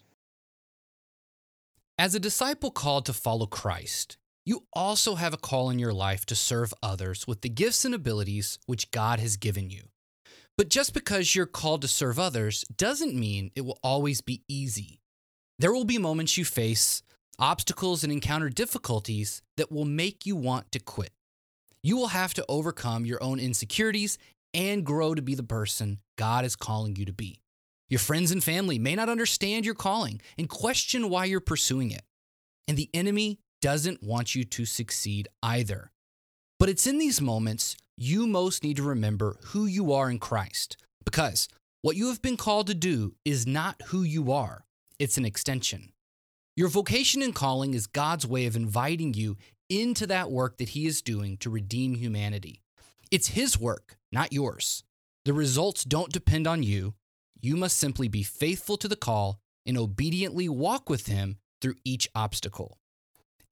As 2.00 2.14
a 2.14 2.20
disciple 2.20 2.70
called 2.70 3.06
to 3.06 3.12
follow 3.12 3.46
Christ, 3.46 4.18
you 4.46 4.66
also 4.72 5.16
have 5.16 5.34
a 5.34 5.36
call 5.36 5.68
in 5.68 5.80
your 5.80 5.92
life 5.92 6.24
to 6.26 6.36
serve 6.36 6.72
others 6.80 7.26
with 7.26 7.40
the 7.40 7.48
gifts 7.48 7.84
and 7.84 7.92
abilities 7.92 8.60
which 8.66 8.92
God 8.92 9.18
has 9.18 9.36
given 9.36 9.68
you. 9.68 9.88
But 10.56 10.68
just 10.68 10.94
because 10.94 11.34
you're 11.34 11.44
called 11.44 11.82
to 11.82 11.88
serve 11.88 12.16
others 12.16 12.64
doesn't 12.76 13.16
mean 13.16 13.50
it 13.56 13.62
will 13.62 13.80
always 13.82 14.20
be 14.20 14.44
easy. 14.46 15.00
There 15.58 15.72
will 15.72 15.84
be 15.84 15.98
moments 15.98 16.38
you 16.38 16.44
face 16.44 17.02
obstacles 17.36 18.04
and 18.04 18.12
encounter 18.12 18.48
difficulties 18.48 19.42
that 19.56 19.72
will 19.72 19.84
make 19.84 20.24
you 20.24 20.36
want 20.36 20.70
to 20.70 20.78
quit. 20.78 21.10
You 21.82 21.96
will 21.96 22.08
have 22.08 22.32
to 22.34 22.44
overcome 22.48 23.06
your 23.06 23.20
own 23.20 23.40
insecurities 23.40 24.18
and 24.54 24.86
grow 24.86 25.16
to 25.16 25.22
be 25.22 25.34
the 25.34 25.42
person 25.42 25.98
God 26.16 26.44
is 26.44 26.54
calling 26.54 26.94
you 26.94 27.06
to 27.06 27.12
be. 27.12 27.40
Your 27.88 27.98
friends 27.98 28.30
and 28.30 28.44
family 28.44 28.78
may 28.78 28.94
not 28.94 29.08
understand 29.08 29.64
your 29.64 29.74
calling 29.74 30.20
and 30.36 30.48
question 30.48 31.08
why 31.08 31.24
you're 31.24 31.40
pursuing 31.40 31.90
it. 31.90 32.02
And 32.66 32.76
the 32.76 32.90
enemy 32.92 33.40
doesn't 33.62 34.02
want 34.02 34.34
you 34.34 34.44
to 34.44 34.64
succeed 34.66 35.28
either. 35.42 35.90
But 36.58 36.68
it's 36.68 36.86
in 36.86 36.98
these 36.98 37.20
moments 37.20 37.76
you 37.96 38.26
most 38.26 38.62
need 38.62 38.76
to 38.76 38.82
remember 38.82 39.36
who 39.46 39.66
you 39.66 39.92
are 39.92 40.10
in 40.10 40.18
Christ, 40.18 40.76
because 41.04 41.48
what 41.82 41.96
you 41.96 42.08
have 42.08 42.22
been 42.22 42.36
called 42.36 42.66
to 42.66 42.74
do 42.74 43.14
is 43.24 43.46
not 43.46 43.80
who 43.86 44.02
you 44.02 44.30
are, 44.32 44.64
it's 44.98 45.16
an 45.16 45.24
extension. 45.24 45.92
Your 46.56 46.68
vocation 46.68 47.22
and 47.22 47.34
calling 47.34 47.74
is 47.74 47.86
God's 47.86 48.26
way 48.26 48.46
of 48.46 48.56
inviting 48.56 49.14
you 49.14 49.36
into 49.70 50.06
that 50.08 50.30
work 50.30 50.58
that 50.58 50.70
He 50.70 50.86
is 50.86 51.02
doing 51.02 51.36
to 51.38 51.50
redeem 51.50 51.94
humanity. 51.94 52.62
It's 53.10 53.28
His 53.28 53.58
work, 53.58 53.96
not 54.12 54.32
yours. 54.32 54.84
The 55.24 55.32
results 55.32 55.84
don't 55.84 56.12
depend 56.12 56.46
on 56.46 56.62
you, 56.62 56.94
you 57.40 57.56
must 57.56 57.78
simply 57.78 58.08
be 58.08 58.22
faithful 58.22 58.76
to 58.76 58.88
the 58.88 58.96
call 58.96 59.40
and 59.66 59.76
obediently 59.76 60.48
walk 60.48 60.88
with 60.88 61.06
Him 61.06 61.38
through 61.60 61.74
each 61.84 62.08
obstacle. 62.14 62.78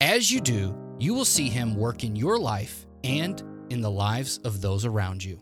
As 0.00 0.30
you 0.30 0.40
do, 0.40 0.76
you 0.98 1.14
will 1.14 1.24
see 1.24 1.48
Him 1.48 1.74
work 1.74 2.04
in 2.04 2.16
your 2.16 2.38
life 2.38 2.86
and 3.04 3.42
in 3.70 3.80
the 3.80 3.90
lives 3.90 4.38
of 4.38 4.60
those 4.60 4.84
around 4.84 5.24
you. 5.24 5.40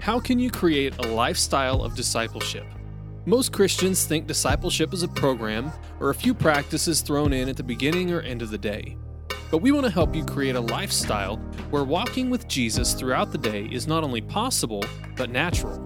How 0.00 0.20
can 0.20 0.38
you 0.38 0.50
create 0.50 0.96
a 0.98 1.08
lifestyle 1.08 1.82
of 1.82 1.96
discipleship? 1.96 2.66
Most 3.24 3.52
Christians 3.52 4.04
think 4.04 4.28
discipleship 4.28 4.94
is 4.94 5.02
a 5.02 5.08
program 5.08 5.72
or 5.98 6.10
a 6.10 6.14
few 6.14 6.32
practices 6.32 7.00
thrown 7.00 7.32
in 7.32 7.48
at 7.48 7.56
the 7.56 7.62
beginning 7.62 8.12
or 8.12 8.20
end 8.20 8.40
of 8.40 8.50
the 8.50 8.58
day. 8.58 8.96
But 9.50 9.58
we 9.58 9.72
want 9.72 9.84
to 9.86 9.92
help 9.92 10.14
you 10.14 10.24
create 10.24 10.54
a 10.54 10.60
lifestyle 10.60 11.36
where 11.70 11.84
walking 11.84 12.30
with 12.30 12.46
Jesus 12.46 12.94
throughout 12.94 13.32
the 13.32 13.38
day 13.38 13.64
is 13.66 13.86
not 13.86 14.04
only 14.04 14.20
possible, 14.20 14.84
but 15.16 15.30
natural. 15.30 15.85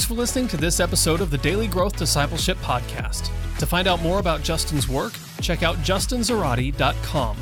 Thanks 0.00 0.08
for 0.08 0.14
listening 0.14 0.48
to 0.48 0.56
this 0.56 0.80
episode 0.80 1.20
of 1.20 1.30
the 1.30 1.36
Daily 1.36 1.66
Growth 1.66 1.94
Discipleship 1.94 2.56
Podcast. 2.62 3.28
To 3.58 3.66
find 3.66 3.86
out 3.86 4.00
more 4.00 4.18
about 4.18 4.42
Justin's 4.42 4.88
work, 4.88 5.12
check 5.42 5.62
out 5.62 5.76
justinzoradi.com. 5.80 7.36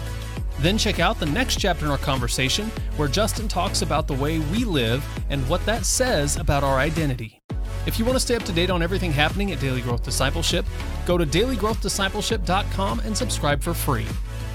Then 0.58 0.76
check 0.76 0.98
out 0.98 1.20
the 1.20 1.26
next 1.26 1.60
chapter 1.60 1.84
in 1.84 1.92
our 1.92 1.98
conversation 1.98 2.66
where 2.96 3.06
Justin 3.06 3.46
talks 3.46 3.82
about 3.82 4.08
the 4.08 4.14
way 4.14 4.40
we 4.40 4.64
live 4.64 5.06
and 5.30 5.48
what 5.48 5.64
that 5.66 5.86
says 5.86 6.36
about 6.36 6.64
our 6.64 6.78
identity. 6.78 7.40
If 7.86 7.96
you 7.96 8.04
want 8.04 8.16
to 8.16 8.20
stay 8.20 8.34
up 8.34 8.42
to 8.42 8.52
date 8.52 8.70
on 8.70 8.82
everything 8.82 9.12
happening 9.12 9.52
at 9.52 9.60
Daily 9.60 9.80
Growth 9.80 10.02
Discipleship, 10.02 10.66
go 11.06 11.16
to 11.16 11.24
dailygrowthdiscipleship.com 11.24 12.98
and 12.98 13.16
subscribe 13.16 13.62
for 13.62 13.72
free. 13.72 14.06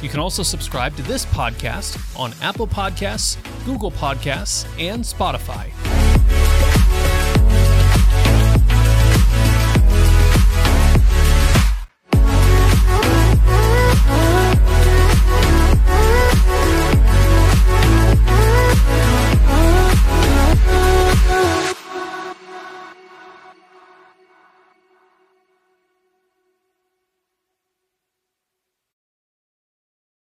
You 0.02 0.10
can 0.10 0.20
also 0.20 0.44
subscribe 0.44 0.94
to 0.98 1.04
this 1.04 1.26
podcast 1.28 2.20
on 2.20 2.34
Apple 2.42 2.68
Podcasts, 2.68 3.38
Google 3.64 3.92
Podcasts, 3.92 4.68
and 4.78 5.06
Spotify. 5.06 5.72